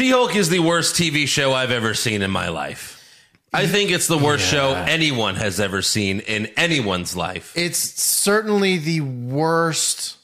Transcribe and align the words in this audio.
She 0.00 0.08
Hulk 0.08 0.34
is 0.34 0.48
the 0.48 0.60
worst 0.60 0.94
TV 0.94 1.28
show 1.28 1.52
I've 1.52 1.70
ever 1.70 1.92
seen 1.92 2.22
in 2.22 2.30
my 2.30 2.48
life. 2.48 3.06
I 3.52 3.66
think 3.66 3.90
it's 3.90 4.06
the 4.06 4.16
worst 4.16 4.46
show 4.46 4.72
anyone 4.72 5.34
has 5.34 5.60
ever 5.60 5.82
seen 5.82 6.20
in 6.20 6.46
anyone's 6.56 7.14
life. 7.14 7.52
It's 7.54 7.76
certainly 8.02 8.78
the 8.78 9.02
worst 9.02 10.16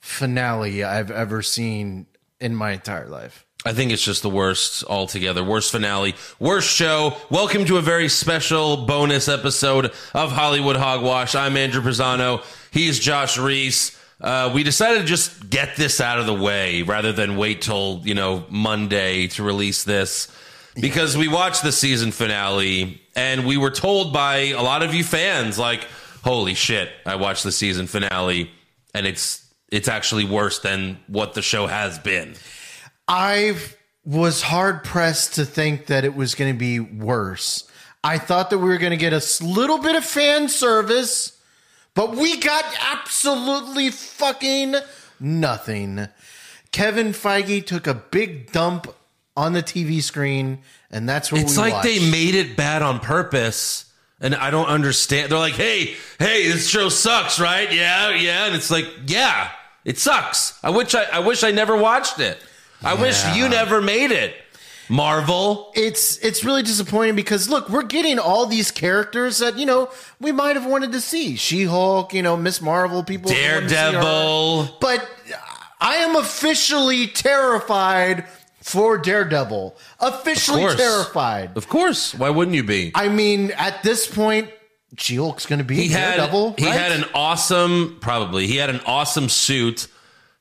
finale 0.00 0.84
I've 0.84 1.10
ever 1.10 1.42
seen 1.42 2.06
in 2.38 2.54
my 2.54 2.70
entire 2.70 3.08
life. 3.08 3.44
I 3.66 3.72
think 3.72 3.90
it's 3.90 4.04
just 4.04 4.22
the 4.22 4.30
worst 4.30 4.84
altogether. 4.84 5.42
Worst 5.42 5.72
finale, 5.72 6.14
worst 6.38 6.72
show. 6.72 7.16
Welcome 7.28 7.64
to 7.64 7.78
a 7.78 7.82
very 7.82 8.08
special 8.08 8.86
bonus 8.86 9.26
episode 9.26 9.86
of 10.14 10.30
Hollywood 10.30 10.76
Hogwash. 10.76 11.34
I'm 11.34 11.56
Andrew 11.56 11.82
Pisano. 11.82 12.44
He's 12.70 13.00
Josh 13.00 13.36
Reese. 13.36 13.98
Uh, 14.24 14.50
we 14.54 14.62
decided 14.62 15.00
to 15.00 15.04
just 15.04 15.50
get 15.50 15.76
this 15.76 16.00
out 16.00 16.18
of 16.18 16.24
the 16.24 16.32
way 16.32 16.80
rather 16.80 17.12
than 17.12 17.36
wait 17.36 17.60
till 17.60 18.00
you 18.04 18.14
know 18.14 18.46
Monday 18.48 19.26
to 19.26 19.42
release 19.42 19.84
this 19.84 20.34
because 20.80 21.14
we 21.14 21.28
watched 21.28 21.62
the 21.62 21.70
season 21.70 22.10
finale 22.10 23.02
and 23.14 23.46
we 23.46 23.58
were 23.58 23.70
told 23.70 24.14
by 24.14 24.36
a 24.36 24.62
lot 24.62 24.82
of 24.82 24.94
you 24.94 25.04
fans 25.04 25.58
like, 25.58 25.86
"Holy 26.24 26.54
shit! 26.54 26.88
I 27.04 27.16
watched 27.16 27.44
the 27.44 27.52
season 27.52 27.86
finale 27.86 28.50
and 28.94 29.06
it's 29.06 29.44
it's 29.70 29.88
actually 29.88 30.24
worse 30.24 30.58
than 30.58 30.98
what 31.06 31.34
the 31.34 31.42
show 31.42 31.66
has 31.66 31.98
been." 31.98 32.34
I 33.06 33.58
was 34.06 34.40
hard 34.40 34.84
pressed 34.84 35.34
to 35.34 35.44
think 35.44 35.84
that 35.86 36.06
it 36.06 36.14
was 36.14 36.34
going 36.34 36.50
to 36.50 36.58
be 36.58 36.80
worse. 36.80 37.68
I 38.02 38.16
thought 38.16 38.48
that 38.48 38.58
we 38.58 38.68
were 38.68 38.78
going 38.78 38.92
to 38.92 38.96
get 38.96 39.12
a 39.12 39.44
little 39.44 39.78
bit 39.78 39.96
of 39.96 40.04
fan 40.04 40.48
service, 40.48 41.38
but 41.94 42.16
we 42.16 42.38
got 42.40 42.64
absolutely 42.92 43.90
fucking 43.90 44.74
nothing. 45.20 46.08
Kevin 46.72 47.08
Feige 47.12 47.64
took 47.64 47.86
a 47.86 47.94
big 47.94 48.50
dump 48.52 48.92
on 49.36 49.52
the 49.52 49.62
TV 49.62 50.02
screen, 50.02 50.58
and 50.90 51.08
that's 51.08 51.30
what 51.32 51.40
It's 51.40 51.56
like 51.56 51.72
watched. 51.74 51.84
they 51.84 52.10
made 52.10 52.34
it 52.34 52.56
bad 52.56 52.82
on 52.82 53.00
purpose. 53.00 53.90
And 54.20 54.34
I 54.34 54.50
don't 54.50 54.68
understand. 54.68 55.30
They're 55.30 55.38
like, 55.38 55.54
hey, 55.54 55.96
hey, 56.18 56.50
this 56.50 56.68
show 56.68 56.88
sucks, 56.88 57.38
right? 57.40 57.70
Yeah, 57.72 58.10
yeah. 58.10 58.46
And 58.46 58.54
it's 58.54 58.70
like, 58.70 58.86
yeah, 59.06 59.50
it 59.84 59.98
sucks. 59.98 60.58
I 60.62 60.70
wish 60.70 60.94
I, 60.94 61.02
I 61.04 61.18
wish 61.18 61.42
I 61.42 61.50
never 61.50 61.76
watched 61.76 62.20
it. 62.20 62.38
I 62.82 62.94
wish 62.94 63.22
you 63.34 63.48
never 63.48 63.82
made 63.82 64.12
it. 64.12 64.34
Marvel. 64.88 65.72
it's 65.74 66.18
it's 66.18 66.44
really 66.44 66.62
disappointing 66.62 67.16
because 67.16 67.48
look, 67.48 67.68
we're 67.68 67.82
getting 67.82 68.18
all 68.18 68.46
these 68.46 68.70
characters 68.70 69.38
that 69.38 69.58
you 69.58 69.66
know 69.66 69.90
we 70.20 70.32
might 70.32 70.56
have 70.56 70.66
wanted 70.66 70.92
to 70.92 71.00
see. 71.00 71.36
She 71.36 71.64
Hulk, 71.64 72.12
you 72.14 72.22
know, 72.22 72.36
Miss 72.36 72.60
Marvel, 72.60 73.02
people. 73.02 73.30
wanted 73.30 73.42
to 73.62 73.68
see 73.68 73.74
her. 73.76 73.90
Daredevil. 73.92 74.76
But 74.80 75.08
I 75.80 75.96
am 75.96 76.16
officially 76.16 77.06
terrified 77.08 78.26
for 78.60 78.96
Daredevil. 78.98 79.76
Officially 80.00 80.60
course. 80.62 80.76
terrified. 80.76 81.56
Of 81.56 81.68
course. 81.68 82.14
Why 82.14 82.30
wouldn't 82.30 82.54
you 82.54 82.64
be? 82.64 82.92
I 82.94 83.08
mean, 83.08 83.50
at 83.52 83.82
this 83.82 84.06
point, 84.06 84.48
She 84.96 85.16
Hulk's 85.16 85.44
going 85.44 85.58
to 85.58 85.64
be 85.64 85.76
He 85.76 85.88
had 85.88 86.16
Daredevil. 86.16 86.54
he 86.58 86.64
right? 86.66 86.74
had 86.74 86.92
an 86.92 87.04
awesome 87.14 87.98
probably 88.00 88.46
he 88.46 88.56
had 88.56 88.70
an 88.70 88.80
awesome 88.86 89.28
suit 89.28 89.88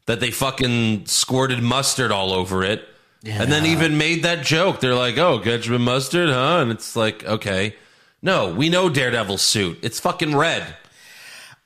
that 0.06 0.20
they 0.20 0.32
fucking 0.32 1.06
squirted 1.06 1.62
mustard 1.64 2.12
all 2.12 2.32
over 2.34 2.64
it. 2.64 2.88
And 3.26 3.52
then 3.52 3.66
even 3.66 3.98
made 3.98 4.24
that 4.24 4.44
joke. 4.44 4.80
They're 4.80 4.96
like, 4.96 5.18
"Oh, 5.18 5.40
ketchup 5.40 5.74
and 5.74 5.84
mustard, 5.84 6.30
huh?" 6.30 6.60
And 6.60 6.72
it's 6.72 6.96
like, 6.96 7.24
"Okay. 7.24 7.76
No, 8.22 8.54
we 8.54 8.70
know 8.70 8.90
Daredevil's 8.90 9.42
suit. 9.42 9.80
It's 9.82 10.00
fucking 10.00 10.36
red." 10.36 10.76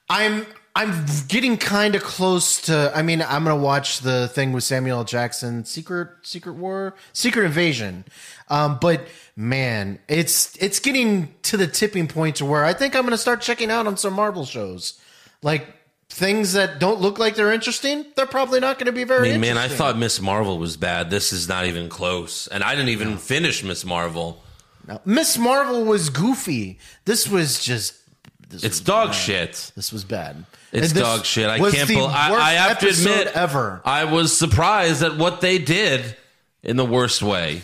I'm 0.09 0.45
I'm 0.75 1.05
getting 1.27 1.57
kind 1.57 1.95
of 1.95 2.03
close 2.03 2.61
to. 2.61 2.91
I 2.93 3.01
mean, 3.01 3.23
I'm 3.23 3.43
gonna 3.43 3.55
watch 3.55 4.01
the 4.01 4.27
thing 4.27 4.53
with 4.53 4.63
Samuel 4.63 4.99
L. 4.99 5.03
Jackson, 5.03 5.65
Secret 5.65 6.09
Secret 6.21 6.53
War, 6.53 6.93
Secret 7.13 7.45
Invasion. 7.45 8.05
Um, 8.49 8.77
but 8.79 9.07
man, 9.35 9.97
it's 10.07 10.55
it's 10.57 10.79
getting 10.79 11.33
to 11.41 11.57
the 11.57 11.65
tipping 11.65 12.07
point 12.07 12.35
to 12.35 12.45
where 12.45 12.63
I 12.63 12.73
think 12.73 12.95
I'm 12.95 13.03
gonna 13.03 13.17
start 13.17 13.41
checking 13.41 13.71
out 13.71 13.87
on 13.87 13.97
some 13.97 14.13
Marvel 14.13 14.45
shows, 14.45 14.99
like 15.41 15.67
things 16.17 16.53
that 16.53 16.79
don't 16.79 16.99
look 16.99 17.19
like 17.19 17.35
they're 17.35 17.53
interesting. 17.53 18.05
They're 18.15 18.25
probably 18.25 18.59
not 18.59 18.77
going 18.79 18.87
to 18.87 18.91
be 18.91 19.03
very. 19.03 19.29
I 19.29 19.31
mean, 19.33 19.41
man, 19.41 19.57
I 19.57 19.67
thought 19.67 19.97
Miss 19.97 20.19
Marvel 20.19 20.57
was 20.57 20.75
bad. 20.75 21.09
This 21.11 21.31
is 21.31 21.47
not 21.47 21.65
even 21.65 21.87
close. 21.89 22.47
And 22.47 22.63
I 22.63 22.73
didn't 22.75 22.89
even 22.89 23.17
finish 23.17 23.63
Miss 23.63 23.85
Marvel. 23.85 24.43
Miss 25.05 25.37
Marvel 25.37 25.83
was 25.85 26.09
goofy. 26.09 26.79
This 27.05 27.27
was 27.27 27.63
just. 27.63 27.93
This 28.49 28.63
It's 28.63 28.79
was 28.79 28.81
dog 28.81 29.07
bad. 29.09 29.15
shit. 29.15 29.71
This 29.75 29.91
was 29.91 30.03
bad. 30.05 30.45
It's 30.71 30.93
dog 30.93 31.25
shit. 31.25 31.49
I 31.49 31.59
can't 31.59 31.87
believe. 31.87 32.09
I, 32.09 32.33
I 32.33 32.51
have 32.53 32.79
to 32.79 32.87
admit, 32.89 33.27
ever. 33.35 33.81
I 33.85 34.05
was 34.05 34.37
surprised 34.37 35.03
at 35.03 35.17
what 35.17 35.41
they 35.41 35.59
did 35.59 36.15
in 36.63 36.77
the 36.77 36.85
worst 36.85 37.21
way. 37.21 37.61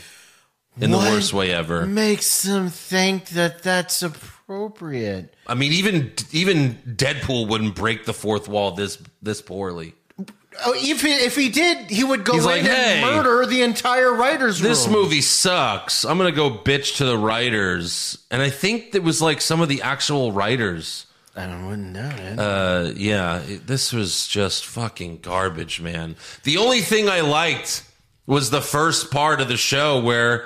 In 0.80 0.92
What 0.92 1.06
the 1.06 1.12
worst 1.12 1.34
way 1.34 1.54
ever. 1.54 1.86
makes 1.86 2.42
them 2.44 2.70
think 2.70 3.30
that 3.30 3.62
that's 3.64 4.04
appropriate. 4.44 5.34
I 5.48 5.54
mean, 5.56 5.72
even 5.74 6.12
even 6.32 6.76
Deadpool 6.88 7.48
wouldn't 7.48 7.76
break 7.76 8.06
the 8.06 8.14
fourth 8.14 8.48
wall 8.48 8.72
this 8.72 8.98
this 9.22 9.42
poorly. 9.42 9.94
Oh, 10.66 10.74
if 10.76 11.02
he, 11.02 11.12
if 11.12 11.36
he 11.36 11.50
did, 11.50 11.90
he 11.90 12.04
would 12.04 12.24
go 12.24 12.34
He's 12.34 12.44
in 12.44 12.50
like, 12.52 12.60
and 12.64 12.68
"Hey, 12.68 13.02
murder 13.02 13.44
the 13.48 13.64
entire 13.64 14.14
writers' 14.14 14.60
This 14.60 14.86
room. 14.86 14.94
movie 15.02 15.22
sucks. 15.22 16.04
I'm 16.06 16.18
gonna 16.20 16.32
go 16.32 16.52
bitch 16.52 16.98
to 16.98 17.06
the 17.06 17.18
writers, 17.18 18.20
and 18.30 18.40
I 18.42 18.52
think 18.52 18.94
it 18.94 19.02
was 19.02 19.20
like 19.20 19.42
some 19.42 19.62
of 19.62 19.70
the 19.70 19.82
actual 19.82 20.32
writers. 20.32 21.08
I 21.36 21.48
don't 21.48 21.66
wouldn't 21.68 21.94
know 21.94 22.12
it. 22.16 22.38
Uh, 22.40 22.92
yeah, 22.96 23.40
it- 23.42 23.66
this 23.66 23.92
was 23.92 24.28
just 24.28 24.64
fucking 24.68 25.22
garbage, 25.22 25.82
man. 25.82 26.16
The 26.44 26.58
only 26.58 26.82
thing 26.82 27.10
I 27.10 27.22
liked 27.22 27.84
was 28.28 28.52
the 28.52 28.62
first 28.62 29.10
part 29.10 29.42
of 29.42 29.48
the 29.48 29.58
show 29.58 30.00
where 30.02 30.46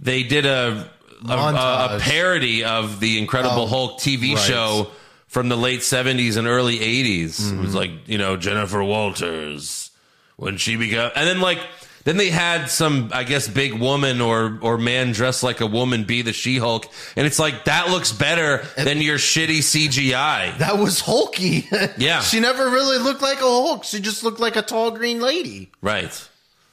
they 0.00 0.22
did 0.22 0.46
a 0.46 0.88
Uh, 1.26 1.32
a, 1.32 1.92
a, 1.92 1.96
a 1.96 2.00
parody 2.00 2.64
of 2.64 3.00
the 3.00 3.18
Incredible 3.18 3.62
oh, 3.62 3.66
Hulk 3.66 3.98
TV 3.98 4.34
right. 4.34 4.38
show 4.38 4.88
from 5.26 5.48
the 5.48 5.56
late 5.56 5.80
70s 5.80 6.36
and 6.36 6.46
early 6.46 6.78
80s. 6.78 7.22
It 7.22 7.28
was 7.28 7.40
mm-hmm. 7.50 7.76
like, 7.76 7.90
you 8.06 8.18
know, 8.18 8.36
Jennifer 8.36 8.82
Walters 8.82 9.90
when 10.36 10.56
she 10.56 10.76
began 10.76 11.10
and 11.14 11.28
then 11.28 11.40
like 11.40 11.60
then 12.04 12.16
they 12.16 12.28
had 12.28 12.66
some 12.66 13.10
I 13.12 13.24
guess 13.24 13.48
big 13.48 13.74
woman 13.74 14.20
or 14.20 14.58
or 14.60 14.78
man 14.78 15.12
dressed 15.12 15.42
like 15.42 15.60
a 15.60 15.66
woman 15.66 16.04
be 16.04 16.22
the 16.22 16.32
She-Hulk 16.32 16.86
and 17.16 17.26
it's 17.26 17.38
like 17.38 17.64
that 17.64 17.88
looks 17.88 18.12
better 18.12 18.64
than 18.76 19.00
your 19.00 19.16
shitty 19.16 19.58
CGI. 19.58 20.58
that 20.58 20.78
was 20.78 21.00
hulky. 21.00 21.68
Yeah. 21.96 22.20
she 22.20 22.40
never 22.40 22.64
really 22.70 22.98
looked 22.98 23.22
like 23.22 23.38
a 23.38 23.42
Hulk. 23.42 23.84
She 23.84 24.00
just 24.00 24.24
looked 24.24 24.40
like 24.40 24.56
a 24.56 24.62
tall 24.62 24.90
green 24.90 25.20
lady. 25.20 25.70
Right. 25.80 26.28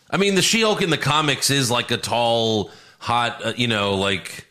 I 0.09 0.17
mean, 0.17 0.35
the 0.35 0.41
She-Hulk 0.41 0.81
in 0.81 0.89
the 0.89 0.97
comics 0.97 1.49
is 1.49 1.71
like 1.71 1.91
a 1.91 1.97
tall, 1.97 2.69
hot, 3.01 3.43
uh, 3.45 3.53
you 3.57 3.67
know, 3.67 3.95
like 3.95 4.45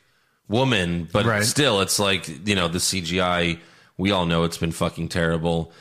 woman, 0.49 1.09
but 1.13 1.25
Right. 1.25 1.45
still, 1.45 1.81
it's 1.81 1.99
like 1.99 2.29
you 2.47 2.55
know 2.55 2.69
the 2.69 2.79
CGI. 2.81 3.59
We 3.97 4.11
all 4.11 4.27
know 4.27 4.45
it's 4.45 4.59
been 4.59 4.73
fucking 4.73 5.09
terrible. 5.09 5.73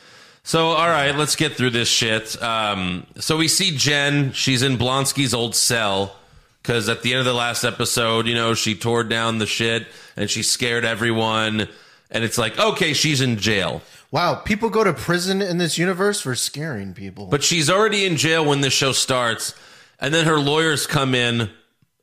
So, 0.42 0.68
all 0.68 0.88
right, 0.88 1.14
let's 1.14 1.36
get 1.36 1.54
through 1.56 1.70
this 1.70 1.88
shit. 1.88 2.40
Um, 2.42 3.06
so 3.18 3.36
we 3.36 3.48
see 3.48 3.76
Jen. 3.76 4.32
She's 4.32 4.62
in 4.62 4.78
Blonsky's 4.78 5.34
old 5.34 5.54
cell 5.54 6.16
because 6.62 6.88
at 6.88 7.02
the 7.02 7.12
end 7.12 7.20
of 7.20 7.24
the 7.26 7.34
last 7.34 7.62
episode, 7.64 8.26
you 8.26 8.34
know, 8.34 8.54
she 8.54 8.74
tore 8.74 9.04
down 9.04 9.38
the 9.38 9.46
shit 9.46 9.86
and 10.16 10.30
she 10.30 10.42
scared 10.42 10.84
everyone. 10.84 11.68
And 12.10 12.24
it's 12.24 12.38
like, 12.38 12.58
okay, 12.58 12.92
she's 12.94 13.20
in 13.20 13.36
jail. 13.38 13.82
Wow, 14.10 14.34
people 14.34 14.70
go 14.70 14.82
to 14.82 14.92
prison 14.92 15.40
in 15.42 15.58
this 15.58 15.76
universe 15.78 16.20
for 16.20 16.34
scaring 16.34 16.94
people. 16.94 17.26
But 17.26 17.42
she's 17.44 17.68
already 17.70 18.04
in 18.06 18.16
jail 18.16 18.44
when 18.44 18.60
the 18.62 18.70
show 18.70 18.92
starts, 18.92 19.54
and 20.00 20.12
then 20.12 20.26
her 20.26 20.38
lawyers 20.40 20.86
come 20.86 21.14
in, 21.14 21.50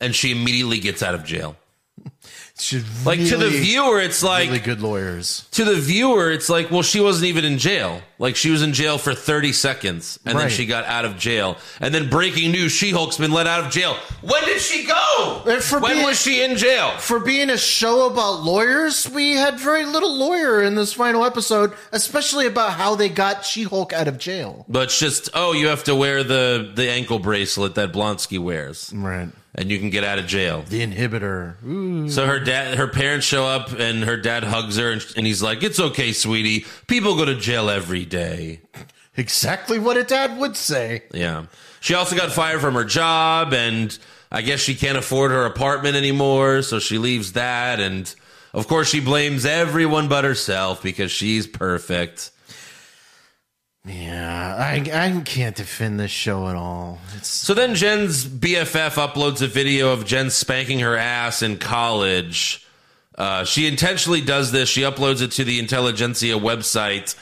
and 0.02 0.16
she 0.16 0.32
immediately 0.32 0.80
gets 0.80 1.02
out 1.04 1.16
of 1.16 1.24
jail. 1.24 1.56
Should 2.60 2.86
Like 3.06 3.20
to 3.28 3.38
the 3.38 3.50
viewer, 3.50 4.02
it's 4.02 4.24
like 4.24 4.48
really 4.48 4.60
good 4.60 4.82
lawyers. 4.82 5.48
to 5.52 5.64
the 5.64 5.76
viewer, 5.76 6.32
it's 6.32 6.50
like, 6.50 6.72
well, 6.72 6.82
she 6.82 7.00
wasn't 7.00 7.26
even 7.28 7.46
in 7.46 7.60
jail. 7.60 8.02
Like 8.18 8.36
she 8.36 8.50
was 8.50 8.64
in 8.64 8.74
jail 8.74 8.98
for 8.98 9.14
thirty 9.14 9.52
seconds, 9.54 10.18
and 10.26 10.40
then 10.40 10.50
she 10.50 10.66
got 10.66 10.84
out 10.86 11.06
of 11.06 11.18
jail. 11.18 11.58
And 11.80 11.94
then 11.94 12.10
breaking 12.10 12.52
news: 12.52 12.72
She-Hulk's 12.72 13.18
been 13.20 13.32
let 13.32 13.46
out 13.46 13.64
of 13.66 13.72
jail. 13.72 13.96
When 14.24 14.44
did 14.46 14.60
she 14.60 14.88
go? 14.88 15.44
Uh, 15.46 15.60
for 15.60 15.80
when 15.80 15.98
being- 15.98 16.06
was 16.08 16.20
she 16.20 16.42
in 16.44 16.58
jail? 16.58 16.98
For 16.98 17.20
being 17.20 17.52
a 17.52 17.60
show 17.60 18.08
about 18.08 18.42
lawyers, 18.44 19.08
we 19.08 19.34
had 19.34 19.60
very 19.60 19.86
little 19.86 20.16
lawyer 20.18 20.64
in 20.64 20.74
this 20.74 20.94
final 20.94 21.24
episode, 21.26 21.74
especially 21.92 22.48
about 22.48 22.72
how 22.74 22.96
they 22.96 23.10
got 23.10 23.46
She-Hulk 23.46 23.94
out 23.94 24.08
of 24.08 24.18
jail. 24.18 24.66
But 24.68 24.86
it's 24.86 25.00
just, 25.00 25.30
oh, 25.36 25.54
you 25.54 25.68
have 25.68 25.84
to 25.84 25.96
wear 25.96 26.24
the 26.24 26.72
the 26.74 26.90
ankle 26.90 27.20
bracelet 27.20 27.76
that 27.76 27.94
Blonsky 27.94 28.40
wears, 28.40 28.92
Right. 28.96 29.30
And 29.58 29.72
you 29.72 29.80
can 29.80 29.90
get 29.90 30.04
out 30.04 30.20
of 30.20 30.28
jail. 30.28 30.64
The 30.68 30.86
inhibitor. 30.86 31.62
Ooh. 31.66 32.10
So 32.10 32.28
her 32.28 32.40
dad, 32.40 32.78
her 32.78 32.88
parents 32.88 33.26
show 33.26 33.46
up, 33.46 33.72
and 33.72 34.04
her 34.04 34.18
dad 34.18 34.44
hugs 34.44 34.78
her, 34.78 34.92
and, 34.92 35.06
and 35.18 35.26
he's 35.26 35.42
like, 35.42 35.64
"It's 35.64 35.80
okay, 35.80 36.14
sweetie. 36.14 36.66
People 36.88 37.16
go 37.16 37.26
to 37.26 37.36
jail 37.36 37.70
every 37.70 38.06
day." 38.06 38.62
Exactly 39.18 39.80
what 39.80 39.98
a 39.98 40.04
dad 40.04 40.38
would 40.38 40.56
say. 40.56 41.04
Yeah. 41.12 41.46
She 41.80 41.96
also 41.96 42.16
got 42.16 42.32
fired 42.32 42.62
from 42.62 42.76
her 42.76 42.84
job, 42.84 43.52
and 43.52 43.98
I 44.32 44.44
guess 44.44 44.60
she 44.60 44.76
can't 44.76 44.98
afford 44.98 45.32
her 45.32 45.46
apartment 45.46 45.96
anymore, 45.96 46.62
so 46.62 46.78
she 46.78 47.00
leaves 47.00 47.34
that. 47.34 47.80
And 47.80 48.14
of 48.54 48.68
course, 48.68 48.90
she 48.90 49.00
blames 49.00 49.46
everyone 49.46 50.08
but 50.08 50.24
herself 50.24 50.84
because 50.84 51.12
she's 51.12 51.48
perfect. 51.48 52.30
Yeah, 53.88 54.56
I, 54.58 54.76
I 54.94 55.22
can't 55.22 55.56
defend 55.56 56.00
this 56.00 56.12
show 56.12 56.48
at 56.50 56.56
all. 56.56 57.00
It's 57.16 57.30
So 57.30 57.54
then 57.54 57.74
Jen's 57.74 58.26
BFF 58.26 58.96
uploads 58.96 59.42
a 59.42 59.48
video 59.48 59.94
of 59.94 60.06
Jen 60.06 60.30
spanking 60.30 60.80
her 60.80 60.98
ass 60.98 61.42
in 61.42 61.58
college. 61.58 62.68
Uh, 63.18 63.46
she 63.46 63.66
intentionally 63.66 64.22
does 64.22 64.52
this. 64.52 64.68
She 64.70 64.82
uploads 64.82 65.22
it 65.22 65.32
to 65.34 65.44
the 65.44 65.60
Intelligencia 65.60 66.38
website, 66.38 67.16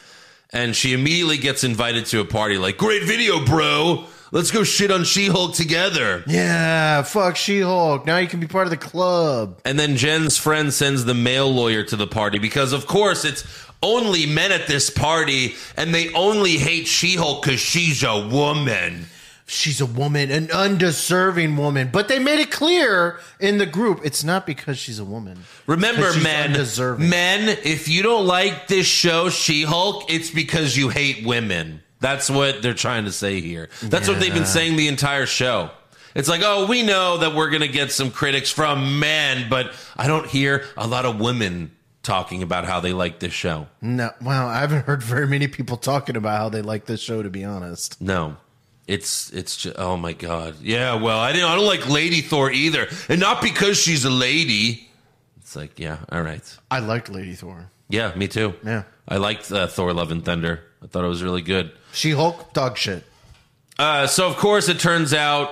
and 0.51 0.75
she 0.75 0.93
immediately 0.93 1.37
gets 1.37 1.63
invited 1.63 2.07
to 2.07 2.19
a 2.19 2.25
party. 2.25 2.57
Like, 2.57 2.77
great 2.77 3.03
video, 3.03 3.45
bro. 3.45 4.05
Let's 4.35 4.51
go 4.51 4.65
shit 4.65 4.91
on 4.91 5.05
She-Hulk 5.05 5.53
together. 5.53 6.21
yeah, 6.27 7.03
fuck 7.03 7.37
She-Hulk. 7.37 8.05
Now 8.05 8.17
you 8.17 8.27
can 8.27 8.41
be 8.41 8.47
part 8.47 8.67
of 8.67 8.69
the 8.69 8.75
club. 8.75 9.61
And 9.63 9.79
then 9.79 9.95
Jen's 9.95 10.37
friend 10.37 10.73
sends 10.73 11.05
the 11.05 11.13
male 11.13 11.49
lawyer 11.49 11.83
to 11.85 11.95
the 11.95 12.05
party 12.05 12.37
because, 12.37 12.73
of 12.73 12.85
course, 12.85 13.23
it's 13.23 13.45
only 13.81 14.25
men 14.25 14.51
at 14.51 14.67
this 14.67 14.89
party, 14.89 15.55
and 15.77 15.95
they 15.95 16.11
only 16.13 16.57
hate 16.57 16.85
She-Hulk 16.85 17.43
because 17.45 17.61
she's 17.61 18.03
a 18.03 18.27
woman. 18.27 19.05
She's 19.45 19.79
a 19.79 19.85
woman, 19.85 20.29
an 20.31 20.51
undeserving 20.51 21.55
woman, 21.55 21.87
but 21.93 22.09
they 22.09 22.19
made 22.19 22.39
it 22.41 22.51
clear 22.51 23.21
in 23.39 23.57
the 23.57 23.65
group 23.65 24.01
it's 24.03 24.25
not 24.25 24.45
because 24.45 24.77
she's 24.77 24.99
a 24.99 25.05
woman. 25.05 25.45
Remember, 25.65 26.11
men, 26.19 26.51
men, 26.99 27.57
if 27.63 27.87
you 27.87 28.03
don't 28.03 28.27
like 28.27 28.67
this 28.67 28.85
show, 28.85 29.29
She-Hulk, 29.29 30.11
it's 30.11 30.29
because 30.29 30.75
you 30.75 30.89
hate 30.89 31.25
women. 31.25 31.83
That's 31.99 32.29
what 32.29 32.61
they're 32.61 32.73
trying 32.73 33.05
to 33.05 33.11
say 33.11 33.41
here. 33.41 33.69
That's 33.81 34.07
what 34.07 34.19
they've 34.19 34.33
been 34.33 34.45
saying 34.45 34.75
the 34.75 34.87
entire 34.87 35.25
show. 35.25 35.71
It's 36.13 36.29
like, 36.29 36.41
oh, 36.43 36.65
we 36.67 36.81
know 36.83 37.17
that 37.17 37.35
we're 37.35 37.49
going 37.49 37.61
to 37.61 37.67
get 37.67 37.91
some 37.91 38.09
critics 38.09 38.49
from 38.49 38.99
men, 38.99 39.47
but 39.49 39.73
I 39.97 40.07
don't 40.07 40.25
hear 40.25 40.63
a 40.77 40.87
lot 40.87 41.05
of 41.05 41.19
women 41.19 41.71
talking 42.03 42.41
about 42.43 42.65
how 42.65 42.79
they 42.79 42.93
like 42.93 43.19
this 43.19 43.33
show. 43.33 43.67
No, 43.81 44.11
well, 44.21 44.47
I 44.47 44.59
haven't 44.59 44.85
heard 44.85 45.03
very 45.03 45.27
many 45.27 45.47
people 45.47 45.75
talking 45.75 46.15
about 46.15 46.37
how 46.37 46.49
they 46.49 46.61
like 46.61 46.85
this 46.85 47.01
show. 47.01 47.21
To 47.23 47.29
be 47.29 47.43
honest, 47.43 47.99
No. 48.01 48.37
It's 48.87 49.33
it's 49.33 49.57
just 49.57 49.79
oh 49.79 49.97
my 49.97 50.13
god. 50.13 50.57
Yeah, 50.61 50.93
well, 50.93 51.17
I 51.19 51.33
didn't 51.33 51.49
I 51.49 51.55
don't 51.55 51.65
like 51.65 51.89
Lady 51.89 52.21
Thor 52.21 52.51
either. 52.51 52.87
And 53.09 53.19
not 53.19 53.41
because 53.41 53.79
she's 53.79 54.05
a 54.05 54.11
lady. 54.11 54.87
It's 55.37 55.55
like, 55.55 55.79
yeah, 55.79 55.97
all 56.11 56.21
right. 56.21 56.57
I 56.69 56.79
liked 56.79 57.09
Lady 57.09 57.33
Thor. 57.33 57.71
Yeah, 57.89 58.13
me 58.15 58.27
too. 58.27 58.53
Yeah. 58.63 58.83
I 59.07 59.17
liked 59.17 59.51
uh, 59.51 59.65
Thor: 59.65 59.91
Love 59.91 60.11
and 60.11 60.23
Thunder. 60.23 60.63
I 60.85 60.87
thought 60.87 61.03
it 61.03 61.07
was 61.07 61.23
really 61.23 61.41
good. 61.41 61.71
She-Hulk, 61.93 62.53
dog 62.53 62.77
shit. 62.77 63.03
Uh, 63.79 64.05
so 64.05 64.29
of 64.29 64.37
course 64.37 64.69
it 64.69 64.79
turns 64.79 65.13
out 65.15 65.49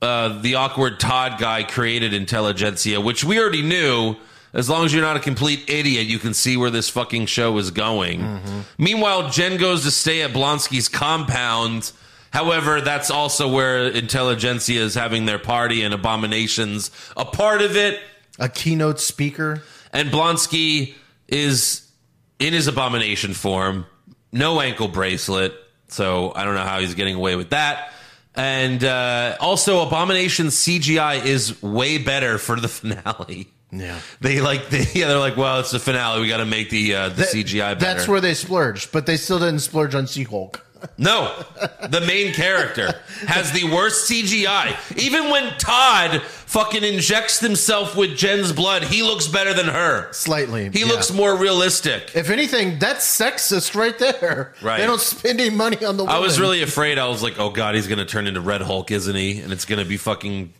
uh, 0.00 0.40
the 0.40 0.54
awkward 0.54 1.00
Todd 1.00 1.40
guy 1.40 1.64
created 1.64 2.12
Intelligencia, 2.12 3.02
which 3.02 3.24
we 3.24 3.38
already 3.40 3.62
knew. 3.62 4.14
As 4.52 4.70
long 4.70 4.84
as 4.84 4.92
you're 4.94 5.02
not 5.02 5.16
a 5.16 5.20
complete 5.20 5.68
idiot, 5.68 6.06
you 6.06 6.20
can 6.20 6.32
see 6.32 6.56
where 6.56 6.70
this 6.70 6.88
fucking 6.88 7.26
show 7.26 7.58
is 7.58 7.72
going. 7.72 8.40
Meanwhile, 8.78 9.30
Jen 9.30 9.56
goes 9.56 9.82
to 9.82 9.90
stay 9.90 10.22
at 10.22 10.30
Blonsky's 10.30 10.88
compound. 10.88 11.90
However, 12.30 12.80
that's 12.80 13.10
also 13.10 13.52
where 13.52 13.90
Intelligencia 13.90 14.76
is 14.76 14.94
having 14.94 15.26
their 15.26 15.40
party 15.40 15.82
and 15.82 15.92
Abominations 15.92 16.92
a 17.16 17.24
part 17.24 17.62
of 17.62 17.74
it. 17.74 17.98
A 18.38 18.48
keynote 18.48 19.00
speaker. 19.00 19.64
And 19.92 20.10
Blonsky 20.10 20.94
is 21.26 21.90
in 22.38 22.52
his 22.52 22.68
abomination 22.68 23.34
form, 23.34 23.86
no 24.34 24.60
ankle 24.60 24.88
bracelet. 24.88 25.54
So 25.88 26.32
I 26.34 26.44
don't 26.44 26.54
know 26.54 26.64
how 26.64 26.80
he's 26.80 26.94
getting 26.94 27.14
away 27.14 27.36
with 27.36 27.50
that. 27.50 27.92
And 28.34 28.82
uh, 28.82 29.36
also, 29.40 29.86
Abomination 29.86 30.48
CGI 30.48 31.24
is 31.24 31.62
way 31.62 31.98
better 31.98 32.36
for 32.36 32.58
the 32.58 32.68
finale. 32.68 33.48
Yeah. 33.70 34.00
They 34.20 34.40
like, 34.40 34.68
they, 34.70 34.86
yeah, 34.92 35.08
they're 35.08 35.18
like, 35.18 35.36
well, 35.36 35.60
it's 35.60 35.70
the 35.70 35.78
finale. 35.78 36.20
We 36.20 36.28
got 36.28 36.38
to 36.38 36.44
make 36.44 36.70
the 36.70 36.94
uh, 36.94 37.08
the 37.10 37.22
CGI 37.22 37.78
better. 37.78 37.94
That's 37.94 38.08
where 38.08 38.20
they 38.20 38.34
splurged, 38.34 38.92
but 38.92 39.06
they 39.06 39.16
still 39.16 39.38
didn't 39.38 39.60
splurge 39.60 39.94
on 39.94 40.06
She-Hulk. 40.06 40.63
No, 40.98 41.44
the 41.88 42.00
main 42.00 42.32
character 42.32 43.00
has 43.26 43.52
the 43.52 43.64
worst 43.64 44.10
CGI. 44.10 44.76
Even 44.98 45.30
when 45.30 45.56
Todd 45.58 46.22
fucking 46.22 46.84
injects 46.84 47.40
himself 47.40 47.96
with 47.96 48.16
Jen's 48.16 48.52
blood, 48.52 48.84
he 48.84 49.02
looks 49.02 49.26
better 49.26 49.52
than 49.54 49.66
her. 49.66 50.12
Slightly. 50.12 50.70
He 50.70 50.80
yeah. 50.80 50.86
looks 50.86 51.12
more 51.12 51.36
realistic. 51.36 52.12
If 52.14 52.30
anything, 52.30 52.78
that's 52.78 53.04
sexist 53.04 53.74
right 53.74 53.98
there. 53.98 54.54
Right. 54.62 54.78
They 54.78 54.86
don't 54.86 55.00
spend 55.00 55.40
any 55.40 55.50
money 55.50 55.84
on 55.84 55.96
the. 55.96 56.04
I 56.04 56.18
was 56.18 56.38
really 56.40 56.62
afraid. 56.62 56.98
I 56.98 57.08
was 57.08 57.22
like, 57.22 57.38
"Oh 57.38 57.50
God, 57.50 57.74
he's 57.74 57.86
gonna 57.86 58.04
turn 58.04 58.26
into 58.26 58.40
Red 58.40 58.62
Hulk, 58.62 58.90
isn't 58.90 59.16
he?" 59.16 59.40
And 59.40 59.52
it's 59.52 59.64
gonna 59.64 59.84
be 59.84 59.96
fucking. 59.96 60.52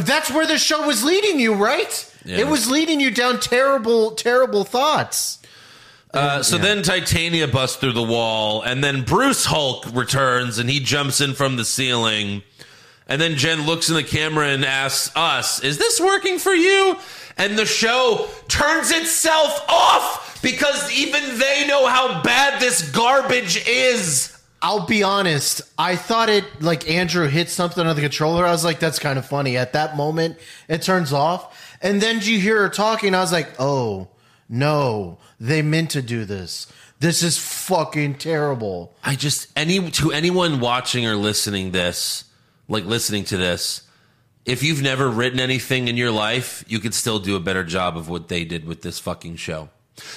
That's 0.00 0.30
where 0.30 0.46
the 0.46 0.58
show 0.58 0.86
was 0.86 1.04
leading 1.04 1.40
you, 1.40 1.54
right? 1.54 2.14
Yeah. 2.24 2.38
It 2.38 2.48
was 2.48 2.70
leading 2.70 3.00
you 3.00 3.10
down 3.10 3.40
terrible, 3.40 4.12
terrible 4.12 4.64
thoughts. 4.64 5.37
Uh, 6.18 6.42
so 6.42 6.58
then 6.58 6.82
Titania 6.82 7.46
busts 7.46 7.76
through 7.76 7.92
the 7.92 8.02
wall, 8.02 8.62
and 8.62 8.82
then 8.82 9.02
Bruce 9.02 9.44
Hulk 9.44 9.84
returns, 9.94 10.58
and 10.58 10.68
he 10.68 10.80
jumps 10.80 11.20
in 11.20 11.32
from 11.32 11.54
the 11.54 11.64
ceiling. 11.64 12.42
And 13.06 13.20
then 13.20 13.36
Jen 13.36 13.66
looks 13.66 13.88
in 13.88 13.94
the 13.94 14.02
camera 14.02 14.48
and 14.48 14.64
asks 14.64 15.14
us, 15.14 15.60
"Is 15.60 15.78
this 15.78 16.00
working 16.00 16.40
for 16.40 16.52
you?" 16.52 16.98
And 17.36 17.56
the 17.56 17.64
show 17.64 18.28
turns 18.48 18.90
itself 18.90 19.64
off 19.68 20.42
because 20.42 20.90
even 20.90 21.38
they 21.38 21.66
know 21.68 21.86
how 21.86 22.20
bad 22.22 22.60
this 22.60 22.82
garbage 22.82 23.64
is. 23.68 24.36
I'll 24.60 24.86
be 24.86 25.04
honest. 25.04 25.62
I 25.78 25.94
thought 25.94 26.28
it 26.28 26.44
like 26.60 26.90
Andrew 26.90 27.28
hit 27.28 27.48
something 27.48 27.86
on 27.86 27.94
the 27.94 28.02
controller. 28.02 28.44
I 28.44 28.50
was 28.50 28.64
like, 28.64 28.80
"That's 28.80 28.98
kind 28.98 29.20
of 29.20 29.24
funny." 29.24 29.56
At 29.56 29.72
that 29.74 29.96
moment, 29.96 30.36
it 30.68 30.82
turns 30.82 31.12
off, 31.12 31.76
and 31.80 32.02
then 32.02 32.20
you 32.22 32.40
hear 32.40 32.62
her 32.62 32.68
talking. 32.68 33.14
I 33.14 33.20
was 33.20 33.30
like, 33.30 33.48
"Oh 33.60 34.08
no, 34.48 35.18
they 35.38 35.62
meant 35.62 35.90
to 35.90 36.02
do 36.02 36.24
this. 36.24 36.66
This 37.00 37.22
is 37.22 37.38
fucking 37.38 38.14
terrible." 38.14 38.94
I 39.04 39.14
just 39.14 39.48
any 39.56 39.90
to 39.92 40.12
anyone 40.12 40.60
watching 40.60 41.06
or 41.06 41.16
listening 41.16 41.70
this, 41.70 42.24
like 42.68 42.84
listening 42.84 43.24
to 43.24 43.36
this, 43.36 43.82
if 44.44 44.62
you've 44.62 44.82
never 44.82 45.08
written 45.08 45.40
anything 45.40 45.88
in 45.88 45.96
your 45.96 46.10
life, 46.10 46.64
you 46.68 46.78
could 46.78 46.94
still 46.94 47.18
do 47.18 47.36
a 47.36 47.40
better 47.40 47.64
job 47.64 47.96
of 47.96 48.08
what 48.08 48.28
they 48.28 48.44
did 48.44 48.66
with 48.66 48.82
this 48.82 48.98
fucking 48.98 49.36
show. 49.36 49.68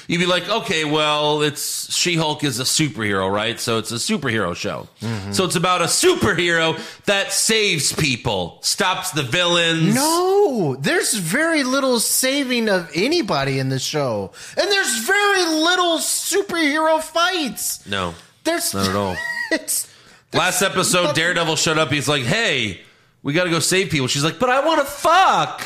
You'd 0.07 0.19
be 0.19 0.25
like, 0.25 0.47
okay, 0.49 0.83
well, 0.85 1.41
it's 1.41 1.93
She 1.93 2.15
Hulk 2.15 2.43
is 2.43 2.59
a 2.59 2.63
superhero, 2.63 3.31
right? 3.31 3.59
So 3.59 3.77
it's 3.77 3.91
a 3.91 3.95
superhero 3.95 4.55
show. 4.55 4.87
Mm-hmm. 5.01 5.31
So 5.31 5.45
it's 5.45 5.55
about 5.55 5.81
a 5.81 5.85
superhero 5.85 6.79
that 7.05 7.31
saves 7.31 7.93
people, 7.93 8.59
stops 8.61 9.11
the 9.11 9.23
villains. 9.23 9.95
No, 9.95 10.75
there's 10.79 11.13
very 11.13 11.63
little 11.63 11.99
saving 11.99 12.69
of 12.69 12.89
anybody 12.95 13.59
in 13.59 13.69
the 13.69 13.79
show, 13.79 14.31
and 14.57 14.69
there's 14.71 14.99
very 15.05 15.45
little 15.45 15.97
superhero 15.99 17.01
fights. 17.01 17.85
no, 17.87 18.13
There's 18.43 18.73
not 18.73 18.87
at 18.89 18.95
all. 18.95 19.15
It's 19.51 19.87
Last 20.33 20.61
episode, 20.61 21.13
Daredevil 21.13 21.57
showed 21.57 21.77
up. 21.77 21.91
He's 21.91 22.07
like, 22.07 22.23
"Hey, 22.23 22.79
we 23.21 23.33
got 23.33 23.43
to 23.43 23.49
go 23.49 23.59
save 23.59 23.89
people." 23.89 24.07
She's 24.07 24.23
like, 24.23 24.39
"But 24.39 24.49
I 24.49 24.65
want 24.65 24.79
to 24.79 24.85
fuck. 24.85 25.61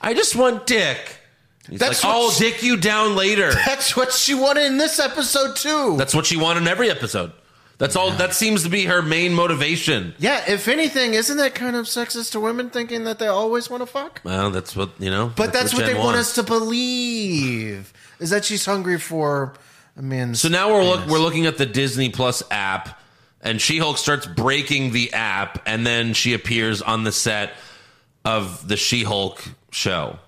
I 0.00 0.14
just 0.14 0.34
want 0.34 0.66
dick." 0.66 1.17
He's 1.68 1.80
That's 1.80 2.02
like, 2.04 2.12
"I'll 2.14 2.30
she- 2.30 2.50
dick 2.50 2.62
you 2.62 2.76
down 2.76 3.14
later." 3.16 3.52
That's 3.66 3.96
what 3.96 4.12
she 4.12 4.34
wanted 4.34 4.64
in 4.66 4.78
this 4.78 4.98
episode 4.98 5.56
too. 5.56 5.96
That's 5.96 6.14
what 6.14 6.26
she 6.26 6.36
wanted 6.36 6.62
in 6.62 6.68
every 6.68 6.90
episode. 6.90 7.32
That's 7.78 7.94
all. 7.94 8.10
That 8.10 8.34
seems 8.34 8.64
to 8.64 8.68
be 8.68 8.86
her 8.86 9.02
main 9.02 9.34
motivation. 9.34 10.14
yeah, 10.18 10.42
if 10.48 10.66
anything, 10.66 11.14
isn't 11.14 11.36
that 11.36 11.54
kind 11.54 11.76
of 11.76 11.86
sexist 11.86 12.32
to 12.32 12.40
women 12.40 12.70
thinking 12.70 13.04
that 13.04 13.20
they 13.20 13.28
always 13.28 13.70
want 13.70 13.82
to 13.82 13.86
fuck? 13.86 14.20
Well, 14.24 14.50
that's 14.50 14.74
what 14.74 14.90
you 14.98 15.10
know. 15.10 15.32
But 15.36 15.52
that's, 15.52 15.72
what, 15.72 15.84
Jen 15.84 15.94
they 15.94 15.98
want 16.00 16.16
us 16.16 16.34
to 16.34 16.42
believe 16.42 17.92
is 18.18 18.30
that 18.30 18.44
she's 18.44 18.64
hungry 18.66 18.98
for 18.98 19.54
a 19.96 20.02
man's. 20.02 20.40
So 20.40 20.48
now 20.48 20.72
we're 20.72 20.82
look 20.84 21.06
we're 21.06 21.18
looking 21.20 21.46
at 21.46 21.56
the 21.58 21.66
Disney 21.66 22.08
Plus 22.08 22.42
app, 22.50 23.00
and 23.42 23.60
She 23.60 23.78
Hulk 23.78 23.98
starts 23.98 24.26
breaking 24.26 24.92
the 24.92 25.12
app, 25.12 25.62
and 25.66 25.86
then 25.86 26.14
she 26.14 26.34
appears 26.34 26.82
on 26.82 27.04
the 27.04 27.12
set 27.12 27.52
of 28.24 28.66
the 28.66 28.76
She 28.76 29.04
Hulk 29.04 29.40
show, 29.70 30.18